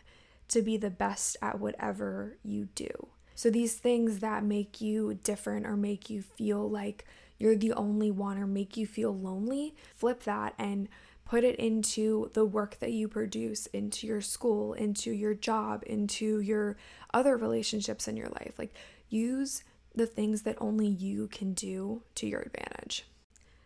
to 0.49 0.61
be 0.61 0.77
the 0.77 0.89
best 0.89 1.37
at 1.41 1.59
whatever 1.59 2.37
you 2.43 2.67
do. 2.75 3.07
So 3.35 3.49
these 3.49 3.75
things 3.75 4.19
that 4.19 4.43
make 4.43 4.81
you 4.81 5.13
different 5.23 5.65
or 5.65 5.77
make 5.77 6.09
you 6.09 6.21
feel 6.21 6.69
like 6.69 7.05
you're 7.37 7.55
the 7.55 7.73
only 7.73 8.11
one 8.11 8.37
or 8.37 8.45
make 8.45 8.75
you 8.75 8.85
feel 8.85 9.17
lonely, 9.17 9.75
flip 9.95 10.23
that 10.23 10.53
and 10.59 10.89
put 11.23 11.43
it 11.43 11.55
into 11.55 12.31
the 12.33 12.43
work 12.43 12.79
that 12.79 12.91
you 12.91 13.07
produce, 13.07 13.67
into 13.67 14.07
your 14.07 14.19
school, 14.19 14.73
into 14.73 15.11
your 15.11 15.33
job, 15.33 15.83
into 15.85 16.41
your 16.41 16.75
other 17.13 17.37
relationships 17.37 18.07
in 18.07 18.17
your 18.17 18.29
life. 18.29 18.55
Like, 18.57 18.73
use 19.09 19.63
the 19.95 20.07
things 20.07 20.41
that 20.41 20.57
only 20.59 20.87
you 20.87 21.27
can 21.27 21.53
do 21.53 22.01
to 22.15 22.27
your 22.27 22.41
advantage. 22.41 23.05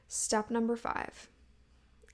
Step 0.07 0.51
number 0.51 0.75
five 0.75 1.29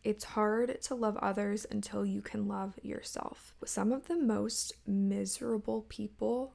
it's 0.03 0.23
hard 0.23 0.81
to 0.83 0.95
love 0.95 1.17
others 1.17 1.65
until 1.69 2.05
you 2.05 2.21
can 2.21 2.47
love 2.47 2.79
yourself. 2.81 3.53
Some 3.65 3.91
of 3.91 4.07
the 4.07 4.17
most 4.17 4.73
miserable 4.87 5.85
people, 5.89 6.53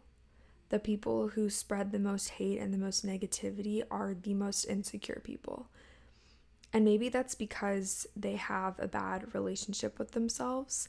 the 0.70 0.78
people 0.78 1.28
who 1.28 1.50
spread 1.50 1.92
the 1.92 1.98
most 1.98 2.30
hate 2.30 2.59
and 2.59 2.72
the 2.72 2.78
most 2.78 3.04
negativity, 3.04 3.83
are 3.90 4.14
the 4.14 4.35
most 4.35 4.64
insecure 4.64 5.20
people. 5.22 5.68
And 6.72 6.85
maybe 6.85 7.09
that's 7.09 7.35
because 7.35 8.07
they 8.16 8.35
have 8.37 8.74
a 8.78 8.88
bad 8.88 9.35
relationship 9.35 9.98
with 9.98 10.12
themselves. 10.12 10.88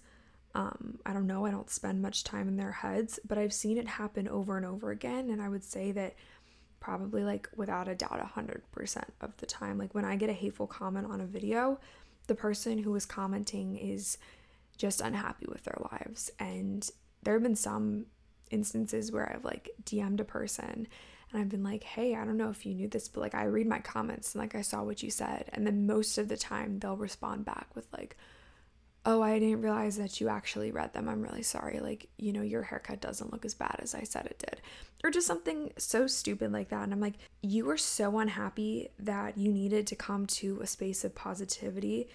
Um, 0.56 1.00
I 1.06 1.12
don't 1.12 1.28
know, 1.28 1.46
I 1.46 1.52
don't 1.52 1.70
spend 1.70 2.02
much 2.02 2.24
time 2.24 2.48
in 2.48 2.56
their 2.56 2.72
heads, 2.72 3.20
but 3.28 3.38
I've 3.38 3.54
seen 3.54 3.78
it 3.78 3.88
happen 3.88 4.28
over 4.30 4.56
and 4.56 4.66
over 4.66 4.92
again. 4.92 5.30
And 5.30 5.42
I 5.42 5.50
would 5.50 5.64
say 5.64 5.92
that 5.92 6.16
probably, 6.80 7.24
like, 7.24 7.50
without 7.56 7.88
a 7.88 7.96
doubt, 7.96 8.22
100% 8.36 9.04
of 9.20 9.36
the 9.38 9.46
time. 9.46 9.78
Like, 9.78 9.94
when 9.94 10.06
I 10.06 10.16
get 10.16 10.30
a 10.30 10.34
hateful 10.34 10.66
comment 10.66 11.08
on 11.08 11.20
a 11.20 11.26
video, 11.26 11.80
the 12.28 12.36
person 12.36 12.80
who 12.80 12.94
is 12.96 13.06
commenting 13.06 13.78
is 13.78 14.18
just 14.78 15.02
unhappy 15.02 15.46
with 15.48 15.64
their 15.64 15.78
lives. 15.92 16.32
And 16.40 16.90
there 17.24 17.34
have 17.34 17.44
been 17.44 17.56
some 17.56 18.06
instances 18.52 19.12
where 19.12 19.32
I've 19.34 19.46
like 19.46 19.70
DM'd 19.84 20.20
a 20.20 20.26
person 20.26 20.88
and 21.32 21.42
I've 21.42 21.50
been 21.50 21.64
like, 21.64 21.84
hey, 21.84 22.16
I 22.16 22.24
don't 22.24 22.38
know 22.38 22.50
if 22.50 22.66
you 22.66 22.74
knew 22.74 22.88
this, 22.88 23.08
but 23.08 23.22
like 23.22 23.36
I 23.36 23.46
read 23.46 23.68
my 23.68 23.80
comments 23.80 24.34
and 24.34 24.42
like 24.42 24.56
I 24.56 24.62
saw 24.62 24.84
what 24.84 25.04
you 25.04 25.10
said. 25.10 25.50
And 25.54 25.66
then 25.66 25.88
most 25.88 26.18
of 26.18 26.28
the 26.28 26.38
time 26.38 26.80
they'll 26.80 26.98
respond 26.98 27.46
back 27.46 27.68
with 27.76 27.88
like, 27.92 28.18
oh, 29.06 29.22
I 29.22 29.38
didn't 29.38 29.62
realize 29.62 29.98
that 29.98 30.20
you 30.20 30.30
actually 30.30 30.72
read 30.72 30.94
them. 30.94 31.08
I'm 31.08 31.22
really 31.22 31.44
sorry. 31.44 31.80
Like, 31.80 32.10
you 32.18 32.34
know, 32.34 32.42
your 32.42 32.64
haircut 32.64 33.02
doesn't 33.02 33.32
look 33.32 33.46
as 33.46 33.54
bad 33.54 33.80
as 33.80 33.94
I 33.94 34.02
said 34.02 34.26
it 34.26 34.40
did. 34.40 34.62
Or 35.04 35.12
just 35.12 35.28
something 35.28 35.72
so 35.78 36.08
stupid 36.08 36.52
like 36.52 36.70
that. 36.70 36.84
And 36.84 36.92
I'm 36.92 37.00
like, 37.00 37.16
you 37.44 37.66
were 37.66 37.78
so 37.78 38.18
unhappy 38.18 38.90
that 38.98 39.38
you 39.38 39.52
needed 39.52 39.86
to 39.88 39.96
come 39.96 40.26
to 40.28 40.60
a 40.62 40.68
space 40.68 41.04
of 41.04 41.14
positivity 41.14 42.10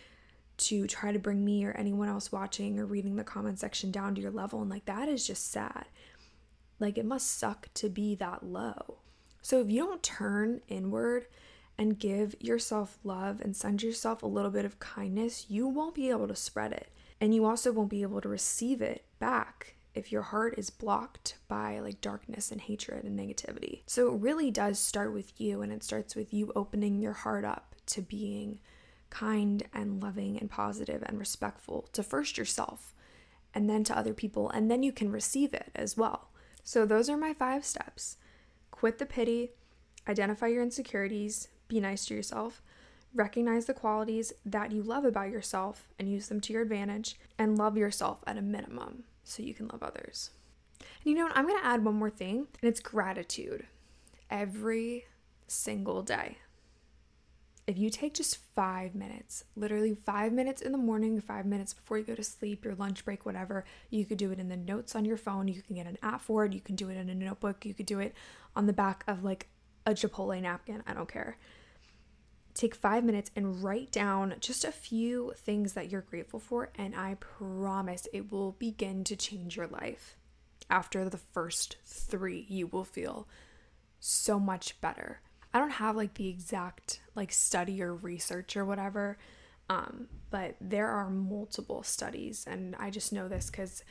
to 0.59 0.87
try 0.89 1.13
to 1.13 1.19
bring 1.19 1.45
me 1.45 1.65
or 1.65 1.73
anyone 1.73 2.09
else 2.09 2.33
watching 2.33 2.79
or 2.79 2.87
reading 2.87 3.17
the 3.17 3.25
comment 3.25 3.61
section 3.61 3.93
down 3.93 4.17
to 4.17 4.21
your 4.21 4.33
level. 4.33 4.61
And 4.61 4.71
like 4.71 4.87
that 4.87 5.09
is 5.09 5.25
just 5.27 5.51
sad. 5.51 5.87
Like 6.81 6.99
it 6.99 7.07
must 7.07 7.39
suck 7.39 7.69
to 7.75 7.89
be 7.89 8.17
that 8.17 8.43
low. 8.43 8.99
So 9.43 9.61
if 9.61 9.71
you 9.71 9.85
don't 9.85 10.03
turn 10.03 10.61
inward 10.69 11.27
and 11.81 11.99
give 11.99 12.35
yourself 12.39 12.99
love 13.05 13.41
and 13.41 13.57
send 13.57 13.83
yourself 13.83 14.23
a 14.23 14.27
little 14.27 14.51
bit 14.51 14.67
of 14.67 14.79
kindness, 14.79 15.47
you 15.49 15.67
won't 15.67 15.95
be 15.95 16.11
able 16.11 16.29
to 16.29 16.37
spread 16.37 16.73
it. 16.73 16.93
And 17.23 17.35
you 17.35 17.47
also 17.47 17.73
won't 17.73 17.89
be 17.89 18.03
able 18.03 18.21
to 18.21 18.29
receive 18.29 18.83
it 18.83 19.03
back 19.19 19.77
if 19.95 20.13
your 20.13 20.21
heart 20.21 20.57
is 20.59 20.69
blocked 20.69 21.37
by 21.49 21.79
like 21.81 22.03
darkness 22.03 22.53
and 22.53 22.61
hatred 22.61 23.05
and 23.05 23.19
negativity. 23.19 23.81
So 23.87 24.13
it 24.13 24.21
really 24.21 24.51
does 24.51 24.79
start 24.79 25.15
with 25.15 25.41
you, 25.41 25.63
and 25.63 25.73
it 25.73 25.83
starts 25.83 26.15
with 26.15 26.35
you 26.35 26.53
opening 26.55 27.01
your 27.01 27.15
heart 27.15 27.47
up 27.47 27.75
to 27.87 28.03
being 28.03 28.61
kind 29.09 29.63
and 29.73 30.03
loving 30.03 30.39
and 30.39 30.51
positive 30.51 31.03
and 31.07 31.19
respectful 31.19 31.89
to 31.95 32.03
first 32.03 32.37
yourself 32.37 32.95
and 33.55 33.71
then 33.71 33.85
to 33.85 33.97
other 33.97 34.13
people, 34.13 34.51
and 34.51 34.71
then 34.71 34.83
you 34.83 34.93
can 34.93 35.11
receive 35.11 35.55
it 35.55 35.71
as 35.75 35.97
well. 35.97 36.29
So, 36.63 36.85
those 36.85 37.09
are 37.09 37.17
my 37.17 37.33
five 37.33 37.65
steps 37.65 38.19
quit 38.71 38.99
the 38.99 39.07
pity, 39.07 39.53
identify 40.07 40.49
your 40.49 40.63
insecurities, 40.63 41.49
be 41.71 41.81
nice 41.81 42.05
to 42.07 42.15
yourself, 42.15 42.61
recognize 43.15 43.65
the 43.65 43.75
qualities 43.75 44.33
that 44.45 44.73
you 44.73 44.83
love 44.83 45.05
about 45.05 45.31
yourself 45.31 45.89
and 45.99 46.11
use 46.11 46.29
them 46.29 46.41
to 46.43 46.53
your 46.53 46.63
advantage, 46.63 47.19
and 47.39 47.57
love 47.57 47.79
yourself 47.79 48.19
at 48.27 48.37
a 48.37 48.43
minimum 48.43 49.05
so 49.25 49.43
you 49.43 49.55
can 49.55 49.69
love 49.69 49.83
others. 49.83 50.31
And 50.81 51.11
you 51.11 51.15
know 51.15 51.25
what? 51.25 51.37
I'm 51.37 51.47
going 51.47 51.59
to 51.59 51.67
add 51.67 51.85
one 51.85 51.95
more 51.95 52.11
thing, 52.11 52.47
and 52.61 52.69
it's 52.69 52.81
gratitude 52.81 53.67
every 54.29 55.07
single 55.47 56.03
day. 56.03 56.39
If 57.67 57.79
you 57.79 57.91
take 57.91 58.15
just 58.15 58.39
five 58.55 58.95
minutes, 58.95 59.45
literally 59.55 59.95
five 59.95 60.33
minutes 60.33 60.61
in 60.61 60.73
the 60.73 60.79
morning, 60.79 61.21
five 61.21 61.47
minutes 61.47 61.73
before 61.73 61.99
you 61.99 62.05
go 62.05 62.17
to 62.17 62.25
sleep, 62.25 62.65
your 62.65 62.75
lunch 62.75 63.05
break, 63.05 63.25
whatever, 63.25 63.65
you 63.91 64.05
could 64.05 64.19
do 64.19 64.33
it 64.33 64.41
in 64.41 64.49
the 64.49 64.57
notes 64.57 64.97
on 64.97 65.05
your 65.05 65.17
phone. 65.17 65.47
You 65.47 65.63
can 65.63 65.77
get 65.77 65.87
an 65.87 65.99
app 66.03 66.21
for 66.21 66.45
it. 66.45 66.53
You 66.53 66.61
can 66.61 66.75
do 66.75 66.89
it 66.89 66.97
in 66.97 67.09
a 67.09 67.15
notebook. 67.15 67.65
You 67.65 67.75
could 67.75 67.87
do 67.87 68.01
it 68.01 68.15
on 68.57 68.67
the 68.67 68.73
back 68.73 69.05
of 69.07 69.23
like 69.23 69.47
a 69.87 69.93
Chipotle 69.93 70.41
napkin. 70.41 70.83
I 70.87 70.95
don't 70.95 71.09
care. 71.09 71.37
Take 72.61 72.75
five 72.75 73.05
minutes 73.05 73.31
and 73.35 73.65
write 73.65 73.91
down 73.91 74.35
just 74.39 74.67
a 74.67 74.71
few 74.71 75.33
things 75.35 75.73
that 75.73 75.89
you're 75.89 76.03
grateful 76.03 76.39
for, 76.39 76.69
and 76.75 76.95
I 76.95 77.15
promise 77.15 78.07
it 78.13 78.31
will 78.31 78.53
begin 78.53 79.03
to 79.05 79.17
change 79.17 79.57
your 79.57 79.67
life. 79.67 80.19
After 80.69 81.09
the 81.09 81.17
first 81.17 81.77
three, 81.87 82.45
you 82.51 82.67
will 82.67 82.85
feel 82.85 83.27
so 83.99 84.39
much 84.39 84.79
better. 84.83 85.23
I 85.55 85.59
don't 85.59 85.71
have 85.71 85.97
like 85.97 86.13
the 86.13 86.29
exact 86.29 87.01
like 87.15 87.33
study 87.33 87.83
or 87.83 87.95
research 87.95 88.55
or 88.59 88.67
whatever, 88.67 89.17
um, 89.71 90.09
but 90.29 90.57
there 90.61 90.89
are 90.89 91.09
multiple 91.09 91.83
studies, 91.83 92.45
and 92.47 92.77
I 92.79 92.91
just 92.91 93.11
know 93.11 93.27
this 93.27 93.49
because 93.49 93.83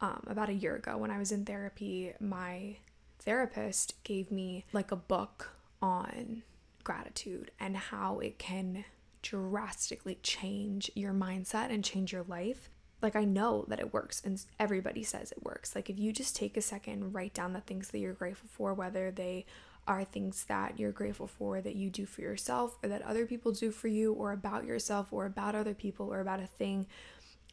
um, 0.00 0.22
about 0.28 0.50
a 0.50 0.54
year 0.54 0.76
ago 0.76 0.98
when 0.98 1.10
I 1.10 1.18
was 1.18 1.32
in 1.32 1.44
therapy, 1.44 2.12
my 2.20 2.76
therapist 3.18 4.04
gave 4.04 4.30
me 4.30 4.66
like 4.72 4.92
a 4.92 4.96
book 4.96 5.50
on 5.82 6.44
gratitude 6.84 7.50
and 7.58 7.76
how 7.76 8.18
it 8.20 8.38
can 8.38 8.84
drastically 9.22 10.18
change 10.22 10.90
your 10.94 11.12
mindset 11.12 11.70
and 11.70 11.82
change 11.82 12.12
your 12.12 12.24
life. 12.24 12.68
Like, 13.02 13.16
I 13.16 13.24
know 13.24 13.64
that 13.68 13.80
it 13.80 13.92
works, 13.92 14.22
and 14.24 14.42
everybody 14.58 15.02
says 15.02 15.30
it 15.30 15.42
works. 15.42 15.74
Like, 15.74 15.90
if 15.90 15.98
you 15.98 16.12
just 16.12 16.36
take 16.36 16.56
a 16.56 16.62
second, 16.62 17.12
write 17.12 17.34
down 17.34 17.52
the 17.52 17.60
things 17.60 17.88
that 17.90 17.98
you're 17.98 18.14
grateful 18.14 18.48
for, 18.50 18.72
whether 18.72 19.10
they 19.10 19.44
are 19.86 20.04
things 20.04 20.44
that 20.44 20.78
you're 20.78 20.92
grateful 20.92 21.26
for 21.26 21.60
that 21.60 21.76
you 21.76 21.90
do 21.90 22.06
for 22.06 22.22
yourself 22.22 22.78
or 22.82 22.88
that 22.88 23.02
other 23.02 23.26
people 23.26 23.52
do 23.52 23.70
for 23.70 23.88
you 23.88 24.12
or 24.14 24.32
about 24.32 24.64
yourself 24.64 25.12
or 25.12 25.26
about 25.26 25.54
other 25.54 25.74
people 25.74 26.12
or 26.12 26.20
about 26.20 26.40
a 26.40 26.46
thing, 26.46 26.86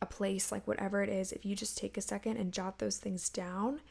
a 0.02 0.06
place, 0.06 0.52
like 0.52 0.66
whatever 0.68 1.04
it 1.04 1.10
is, 1.10 1.32
if 1.34 1.46
you 1.46 1.56
just 1.56 1.78
take 1.78 1.98
a 1.98 2.02
second 2.02 2.38
and 2.38 2.54
jot 2.54 2.80
those 2.80 2.98
things 2.98 3.28
down, 3.30 3.82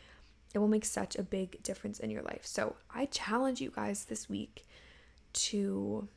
it 0.55 0.59
will 0.59 0.69
make 0.69 0.85
such 0.85 1.17
a 1.17 1.23
big 1.23 1.63
difference 1.63 2.01
in 2.01 2.11
your 2.11 2.23
life. 2.23 2.45
So 2.45 2.77
I 2.93 3.07
challenge 3.07 3.61
you 3.61 3.71
guys 3.71 4.07
this 4.07 4.29
week 4.29 4.67
to 5.33 6.09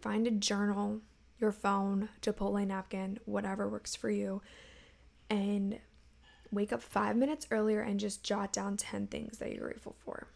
find 0.00 0.26
a 0.26 0.30
journal, 0.30 1.00
your 1.38 1.52
phone, 1.52 2.08
Chipotle 2.22 2.66
napkin, 2.66 3.18
whatever 3.24 3.68
works 3.68 3.94
for 3.94 4.10
you, 4.10 4.42
and 5.28 5.78
wake 6.50 6.72
up 6.72 6.82
five 6.82 7.16
minutes 7.16 7.46
earlier 7.50 7.80
and 7.80 8.00
just 8.00 8.22
jot 8.22 8.52
down 8.52 8.76
10 8.76 9.06
things 9.06 9.38
that 9.38 9.52
you're 9.52 9.68
grateful 9.68 9.96
for. 10.04 10.26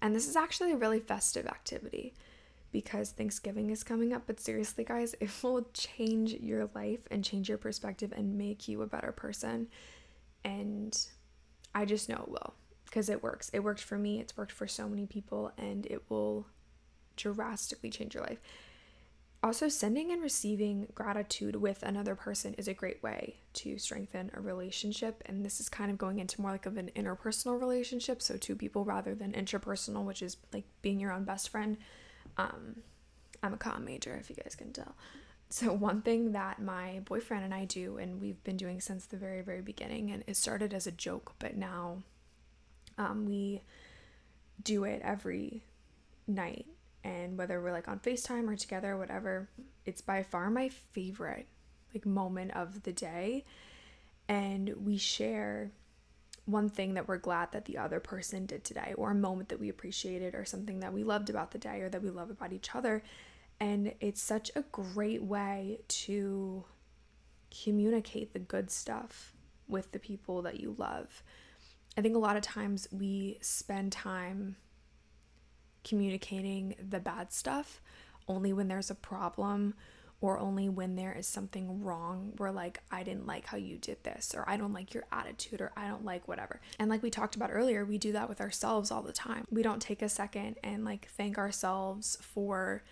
And 0.00 0.14
this 0.14 0.28
is 0.28 0.36
actually 0.36 0.72
a 0.72 0.76
really 0.76 1.00
festive 1.00 1.46
activity 1.46 2.14
because 2.72 3.10
Thanksgiving 3.10 3.70
is 3.70 3.82
coming 3.82 4.12
up. 4.12 4.22
But 4.26 4.40
seriously, 4.40 4.84
guys, 4.84 5.14
it 5.20 5.30
will 5.42 5.66
change 5.74 6.34
your 6.34 6.70
life 6.74 7.00
and 7.10 7.24
change 7.24 7.48
your 7.48 7.58
perspective 7.58 8.12
and 8.16 8.38
make 8.38 8.68
you 8.68 8.82
a 8.82 8.86
better 8.86 9.12
person. 9.12 9.68
And 10.44 10.96
I 11.74 11.84
just 11.84 12.08
know 12.08 12.16
it 12.16 12.28
will 12.28 12.54
because 12.84 13.08
it 13.08 13.22
works. 13.22 13.50
It 13.52 13.62
worked 13.62 13.82
for 13.82 13.98
me, 13.98 14.20
it's 14.20 14.36
worked 14.36 14.52
for 14.52 14.66
so 14.66 14.88
many 14.88 15.06
people, 15.06 15.52
and 15.58 15.86
it 15.86 16.02
will 16.08 16.46
drastically 17.16 17.90
change 17.90 18.14
your 18.14 18.24
life. 18.24 18.40
Also, 19.42 19.68
sending 19.70 20.12
and 20.12 20.20
receiving 20.20 20.88
gratitude 20.94 21.56
with 21.56 21.82
another 21.82 22.14
person 22.14 22.52
is 22.54 22.68
a 22.68 22.74
great 22.74 23.02
way 23.02 23.36
to 23.54 23.78
strengthen 23.78 24.30
a 24.34 24.40
relationship. 24.40 25.22
And 25.24 25.44
this 25.44 25.60
is 25.60 25.70
kind 25.70 25.90
of 25.90 25.96
going 25.96 26.18
into 26.18 26.42
more 26.42 26.50
like 26.50 26.66
of 26.66 26.76
an 26.76 26.90
interpersonal 26.94 27.58
relationship. 27.58 28.20
So, 28.20 28.36
two 28.36 28.54
people 28.54 28.84
rather 28.84 29.14
than 29.14 29.32
interpersonal, 29.32 30.04
which 30.04 30.20
is 30.20 30.36
like 30.52 30.64
being 30.82 31.00
your 31.00 31.12
own 31.12 31.24
best 31.24 31.48
friend. 31.48 31.78
Um, 32.36 32.82
I'm 33.42 33.54
a 33.54 33.56
comm 33.56 33.84
major, 33.84 34.14
if 34.20 34.28
you 34.28 34.36
guys 34.36 34.54
can 34.54 34.74
tell. 34.74 34.94
So, 35.48 35.72
one 35.72 36.02
thing 36.02 36.32
that 36.32 36.60
my 36.60 37.00
boyfriend 37.06 37.42
and 37.42 37.54
I 37.54 37.64
do, 37.64 37.96
and 37.96 38.20
we've 38.20 38.42
been 38.44 38.58
doing 38.58 38.80
since 38.80 39.06
the 39.06 39.16
very, 39.16 39.40
very 39.40 39.62
beginning, 39.62 40.10
and 40.10 40.22
it 40.26 40.36
started 40.36 40.74
as 40.74 40.86
a 40.86 40.92
joke, 40.92 41.32
but 41.38 41.56
now 41.56 42.02
um, 42.98 43.24
we 43.24 43.62
do 44.62 44.84
it 44.84 45.00
every 45.02 45.64
night 46.28 46.66
and 47.04 47.38
whether 47.38 47.60
we're 47.60 47.72
like 47.72 47.88
on 47.88 47.98
FaceTime 47.98 48.48
or 48.48 48.56
together, 48.56 48.96
whatever, 48.96 49.48
it's 49.86 50.00
by 50.00 50.22
far 50.22 50.50
my 50.50 50.68
favorite 50.68 51.46
like 51.94 52.06
moment 52.06 52.54
of 52.54 52.82
the 52.82 52.92
day. 52.92 53.44
And 54.28 54.74
we 54.84 54.96
share 54.96 55.72
one 56.44 56.68
thing 56.68 56.94
that 56.94 57.08
we're 57.08 57.18
glad 57.18 57.52
that 57.52 57.64
the 57.64 57.78
other 57.78 58.00
person 58.00 58.46
did 58.46 58.64
today, 58.64 58.94
or 58.96 59.10
a 59.10 59.14
moment 59.14 59.48
that 59.48 59.60
we 59.60 59.68
appreciated, 59.68 60.34
or 60.34 60.44
something 60.44 60.80
that 60.80 60.92
we 60.92 61.04
loved 61.04 61.30
about 61.30 61.50
the 61.50 61.58
day, 61.58 61.80
or 61.80 61.88
that 61.88 62.02
we 62.02 62.10
love 62.10 62.30
about 62.30 62.52
each 62.52 62.74
other. 62.74 63.02
And 63.60 63.92
it's 64.00 64.22
such 64.22 64.50
a 64.56 64.62
great 64.72 65.22
way 65.22 65.80
to 65.88 66.64
communicate 67.62 68.32
the 68.32 68.38
good 68.38 68.70
stuff 68.70 69.32
with 69.68 69.92
the 69.92 69.98
people 69.98 70.42
that 70.42 70.60
you 70.60 70.74
love. 70.78 71.22
I 71.96 72.00
think 72.00 72.16
a 72.16 72.20
lot 72.20 72.36
of 72.36 72.42
times 72.42 72.88
we 72.90 73.38
spend 73.40 73.92
time 73.92 74.56
communicating 75.84 76.74
the 76.88 77.00
bad 77.00 77.32
stuff 77.32 77.80
only 78.28 78.52
when 78.52 78.68
there's 78.68 78.90
a 78.90 78.94
problem 78.94 79.74
or 80.20 80.38
only 80.38 80.68
when 80.68 80.96
there 80.96 81.12
is 81.12 81.26
something 81.26 81.82
wrong 81.82 82.32
where 82.36 82.52
like 82.52 82.80
I 82.90 83.02
didn't 83.02 83.26
like 83.26 83.46
how 83.46 83.56
you 83.56 83.78
did 83.78 84.02
this 84.04 84.34
or 84.36 84.44
I 84.48 84.56
don't 84.56 84.72
like 84.72 84.92
your 84.92 85.04
attitude 85.10 85.60
or 85.60 85.72
I 85.76 85.88
don't 85.88 86.04
like 86.04 86.28
whatever. 86.28 86.60
And 86.78 86.90
like 86.90 87.02
we 87.02 87.10
talked 87.10 87.36
about 87.36 87.50
earlier, 87.52 87.84
we 87.84 87.98
do 87.98 88.12
that 88.12 88.28
with 88.28 88.40
ourselves 88.40 88.90
all 88.90 89.02
the 89.02 89.12
time. 89.12 89.46
We 89.50 89.62
don't 89.62 89.80
take 89.80 90.02
a 90.02 90.08
second 90.08 90.56
and 90.62 90.84
like 90.84 91.08
thank 91.08 91.38
ourselves 91.38 92.18
for 92.20 92.82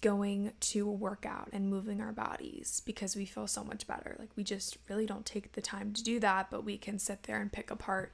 going 0.00 0.52
to 0.60 0.88
a 0.88 0.92
workout 0.92 1.48
and 1.52 1.68
moving 1.68 2.00
our 2.00 2.12
bodies 2.12 2.80
because 2.86 3.16
we 3.16 3.24
feel 3.24 3.48
so 3.48 3.64
much 3.64 3.88
better. 3.88 4.14
Like 4.16 4.30
we 4.36 4.44
just 4.44 4.78
really 4.88 5.06
don't 5.06 5.26
take 5.26 5.52
the 5.52 5.60
time 5.60 5.92
to 5.94 6.04
do 6.04 6.20
that, 6.20 6.48
but 6.48 6.64
we 6.64 6.78
can 6.78 7.00
sit 7.00 7.24
there 7.24 7.40
and 7.40 7.50
pick 7.50 7.72
apart 7.72 8.12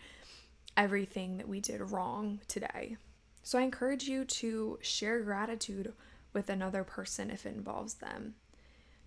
everything 0.74 1.36
that 1.36 1.48
we 1.48 1.60
did 1.60 1.82
wrong 1.92 2.40
today 2.48 2.96
so 3.44 3.58
I 3.58 3.62
encourage 3.62 4.08
you 4.08 4.24
to 4.24 4.78
share 4.80 5.20
gratitude 5.20 5.92
with 6.32 6.48
another 6.48 6.82
person 6.82 7.30
if 7.30 7.44
it 7.44 7.54
involves 7.54 7.94
them. 7.94 8.34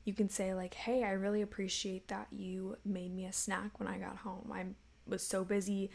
You 0.05 0.13
can 0.13 0.29
say, 0.29 0.53
like, 0.53 0.75
hey, 0.75 1.03
I 1.03 1.11
really 1.11 1.41
appreciate 1.41 2.07
that 2.07 2.27
you 2.31 2.77
made 2.85 3.13
me 3.13 3.25
a 3.25 3.33
snack 3.33 3.79
when 3.79 3.89
I 3.89 3.97
got 3.97 4.17
home. 4.17 4.49
I 4.53 4.65
was 5.05 5.23
so 5.23 5.43
busy 5.43 5.89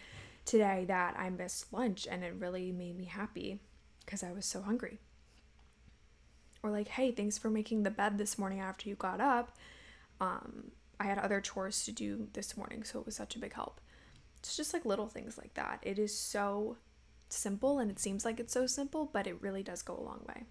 today 0.45 0.85
that 0.89 1.17
I 1.17 1.31
missed 1.31 1.73
lunch 1.73 2.09
and 2.11 2.25
it 2.25 2.35
really 2.37 2.73
made 2.73 2.99
me 2.99 3.05
happy 3.05 3.61
because 4.05 4.25
I 4.25 4.33
was 4.33 4.45
so 4.45 4.61
hungry. 4.61 4.99
Or, 6.65 6.71
like, 6.71 6.89
hey, 6.89 7.13
thanks 7.13 7.39
for 7.39 7.49
making 7.49 7.85
the 7.85 7.91
bed 7.91 8.19
this 8.19 8.39
morning 8.39 8.59
after 8.59 8.89
you 8.89 8.97
got 8.97 9.21
up. 9.21 9.57
Um, 10.21 10.73
I 10.99 11.05
had 11.05 11.19
other 11.19 11.41
chores 11.41 11.85
to 11.85 11.93
do 11.93 12.27
this 12.33 12.57
morning, 12.57 12.83
so 12.83 12.99
it 12.99 13.07
was 13.07 13.17
such 13.17 13.37
a 13.37 13.39
big 13.39 13.55
help. 13.55 13.81
It's 14.41 14.57
just 14.57 14.75
like 14.75 14.85
little 14.85 15.07
things 15.07 15.39
like 15.39 15.55
that. 15.55 15.79
It 15.83 15.99
is 15.99 16.17
so 16.17 16.77
simple 17.37 17.79
and 17.79 17.91
it 17.91 17.99
seems 17.99 18.25
like 18.25 18.41
it's 18.41 18.53
so 18.53 18.67
simple, 18.67 19.11
but 19.13 19.27
it 19.27 19.41
really 19.41 19.63
does 19.63 19.83
go 19.83 19.97
a 19.97 20.03
long 20.03 20.21
way. 20.29 20.45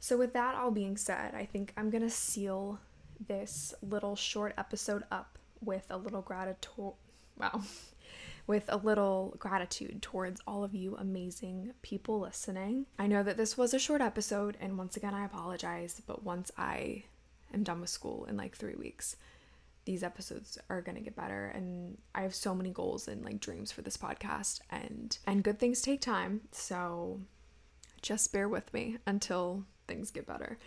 So, 0.00 0.16
with 0.16 0.32
that 0.34 0.54
all 0.54 0.70
being 0.70 0.96
said, 0.96 1.34
I 1.34 1.44
think 1.44 1.72
I'm 1.76 1.90
gonna 1.90 2.10
seal 2.10 2.78
this 3.26 3.74
little 3.82 4.16
short 4.16 4.54
episode 4.56 5.02
up 5.10 5.38
with 5.60 5.86
a 5.90 5.96
little 5.96 6.22
gratitude. 6.22 6.92
Wow. 7.36 7.62
with 8.46 8.64
a 8.68 8.78
little 8.78 9.34
gratitude 9.38 10.00
towards 10.00 10.40
all 10.46 10.64
of 10.64 10.74
you 10.74 10.96
amazing 10.96 11.74
people 11.82 12.18
listening. 12.18 12.86
I 12.98 13.06
know 13.06 13.22
that 13.22 13.36
this 13.36 13.58
was 13.58 13.74
a 13.74 13.78
short 13.78 14.00
episode, 14.00 14.56
and 14.58 14.78
once 14.78 14.96
again, 14.96 15.14
I 15.14 15.26
apologize, 15.26 16.00
but 16.06 16.24
once 16.24 16.50
I 16.56 17.04
am 17.52 17.62
done 17.62 17.80
with 17.80 17.90
school 17.90 18.24
in 18.24 18.36
like 18.36 18.56
three 18.56 18.74
weeks. 18.74 19.16
These 19.88 20.02
episodes 20.02 20.58
are 20.68 20.82
gonna 20.82 21.00
get 21.00 21.16
better, 21.16 21.46
and 21.46 21.96
I 22.14 22.20
have 22.20 22.34
so 22.34 22.54
many 22.54 22.68
goals 22.68 23.08
and 23.08 23.24
like 23.24 23.40
dreams 23.40 23.72
for 23.72 23.80
this 23.80 23.96
podcast, 23.96 24.60
and 24.68 25.16
and 25.26 25.42
good 25.42 25.58
things 25.58 25.80
take 25.80 26.02
time. 26.02 26.42
So 26.52 27.22
just 28.02 28.30
bear 28.30 28.50
with 28.50 28.70
me 28.74 28.98
until 29.06 29.64
things 29.86 30.10
get 30.10 30.26
better. 30.26 30.58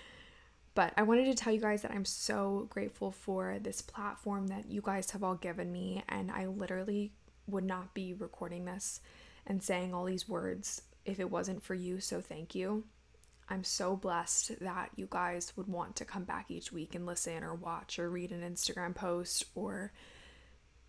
But 0.73 0.93
I 0.97 1.03
wanted 1.03 1.25
to 1.25 1.35
tell 1.35 1.53
you 1.53 1.61
guys 1.61 1.83
that 1.83 1.91
I'm 1.91 2.03
so 2.03 2.65
grateful 2.71 3.11
for 3.11 3.59
this 3.61 3.79
platform 3.79 4.47
that 4.47 4.71
you 4.71 4.81
guys 4.81 5.11
have 5.11 5.23
all 5.23 5.35
given 5.35 5.71
me, 5.71 6.03
and 6.09 6.31
I 6.31 6.47
literally 6.47 7.11
would 7.45 7.63
not 7.63 7.93
be 7.93 8.15
recording 8.15 8.65
this 8.65 9.01
and 9.45 9.61
saying 9.61 9.93
all 9.93 10.05
these 10.05 10.27
words 10.27 10.81
if 11.05 11.19
it 11.19 11.29
wasn't 11.29 11.61
for 11.61 11.75
you. 11.75 11.99
So 11.99 12.21
thank 12.21 12.55
you. 12.55 12.85
I'm 13.51 13.65
so 13.65 13.97
blessed 13.97 14.61
that 14.61 14.91
you 14.95 15.09
guys 15.09 15.51
would 15.57 15.67
want 15.67 15.97
to 15.97 16.05
come 16.05 16.23
back 16.23 16.49
each 16.49 16.71
week 16.71 16.95
and 16.95 17.05
listen 17.05 17.43
or 17.43 17.53
watch 17.53 17.99
or 17.99 18.09
read 18.09 18.31
an 18.31 18.49
Instagram 18.49 18.95
post 18.95 19.43
or 19.55 19.91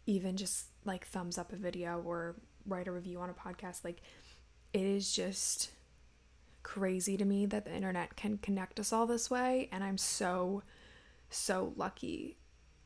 even 0.06 0.36
just 0.36 0.66
like 0.84 1.04
thumbs 1.04 1.38
up 1.38 1.52
a 1.52 1.56
video 1.56 2.00
or 2.06 2.36
write 2.64 2.86
a 2.86 2.92
review 2.92 3.18
on 3.18 3.30
a 3.30 3.34
podcast. 3.34 3.84
Like, 3.84 4.00
it 4.72 4.84
is 4.84 5.12
just 5.12 5.70
crazy 6.62 7.16
to 7.16 7.24
me 7.24 7.46
that 7.46 7.64
the 7.64 7.74
internet 7.74 8.14
can 8.14 8.38
connect 8.38 8.78
us 8.78 8.92
all 8.92 9.08
this 9.08 9.28
way. 9.28 9.68
And 9.72 9.82
I'm 9.82 9.98
so, 9.98 10.62
so 11.30 11.72
lucky. 11.74 12.36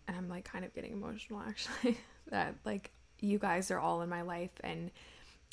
And 0.08 0.16
I'm 0.16 0.30
like 0.30 0.50
kind 0.50 0.64
of 0.64 0.74
getting 0.74 0.92
emotional 0.92 1.42
actually 1.46 1.98
that 2.30 2.54
like 2.64 2.92
you 3.20 3.38
guys 3.38 3.70
are 3.70 3.78
all 3.78 4.00
in 4.00 4.08
my 4.08 4.22
life. 4.22 4.52
And 4.60 4.90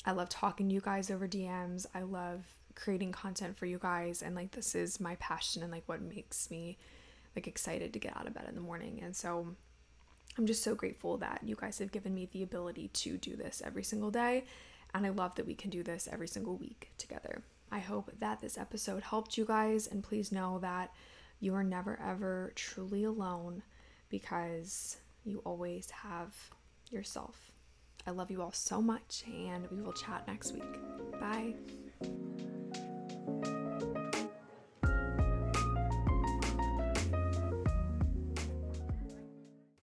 I 0.06 0.12
love 0.12 0.30
talking 0.30 0.70
to 0.70 0.74
you 0.74 0.80
guys 0.80 1.10
over 1.10 1.28
DMs. 1.28 1.84
I 1.94 2.00
love 2.04 2.46
creating 2.74 3.12
content 3.12 3.56
for 3.56 3.66
you 3.66 3.78
guys. 3.78 4.22
And 4.22 4.34
like 4.34 4.52
this 4.52 4.74
is 4.74 5.00
my 5.00 5.16
passion 5.16 5.62
and 5.62 5.72
like 5.72 5.84
what 5.86 6.02
makes 6.02 6.50
me 6.50 6.78
like 7.34 7.46
excited 7.46 7.92
to 7.92 7.98
get 7.98 8.16
out 8.16 8.26
of 8.26 8.34
bed 8.34 8.46
in 8.48 8.54
the 8.54 8.60
morning. 8.60 9.00
And 9.02 9.14
so 9.14 9.48
I'm 10.36 10.46
just 10.46 10.62
so 10.62 10.74
grateful 10.74 11.16
that 11.18 11.40
you 11.44 11.56
guys 11.56 11.78
have 11.78 11.92
given 11.92 12.14
me 12.14 12.28
the 12.32 12.42
ability 12.42 12.88
to 12.88 13.16
do 13.16 13.36
this 13.36 13.62
every 13.64 13.84
single 13.84 14.10
day. 14.10 14.44
And 14.92 15.06
I 15.06 15.10
love 15.10 15.34
that 15.36 15.46
we 15.46 15.54
can 15.54 15.70
do 15.70 15.82
this 15.82 16.08
every 16.10 16.28
single 16.28 16.56
week 16.56 16.90
together. 16.98 17.42
I 17.70 17.80
hope 17.80 18.12
that 18.20 18.40
this 18.40 18.56
episode 18.56 19.02
helped 19.02 19.36
you 19.36 19.44
guys, 19.44 19.88
and 19.88 20.04
please 20.04 20.30
know 20.30 20.58
that 20.60 20.92
you 21.40 21.54
are 21.54 21.64
never 21.64 21.98
ever 22.00 22.52
truly 22.54 23.02
alone 23.02 23.62
because 24.08 24.98
you 25.24 25.40
always 25.44 25.90
have 25.90 26.32
yourself. 26.90 27.50
I 28.06 28.12
love 28.12 28.30
you 28.30 28.42
all 28.42 28.52
so 28.52 28.80
much, 28.80 29.24
and 29.26 29.66
we 29.70 29.82
will 29.82 29.92
chat 29.92 30.26
next 30.28 30.52
week. 30.52 30.62
Bye. 31.20 31.54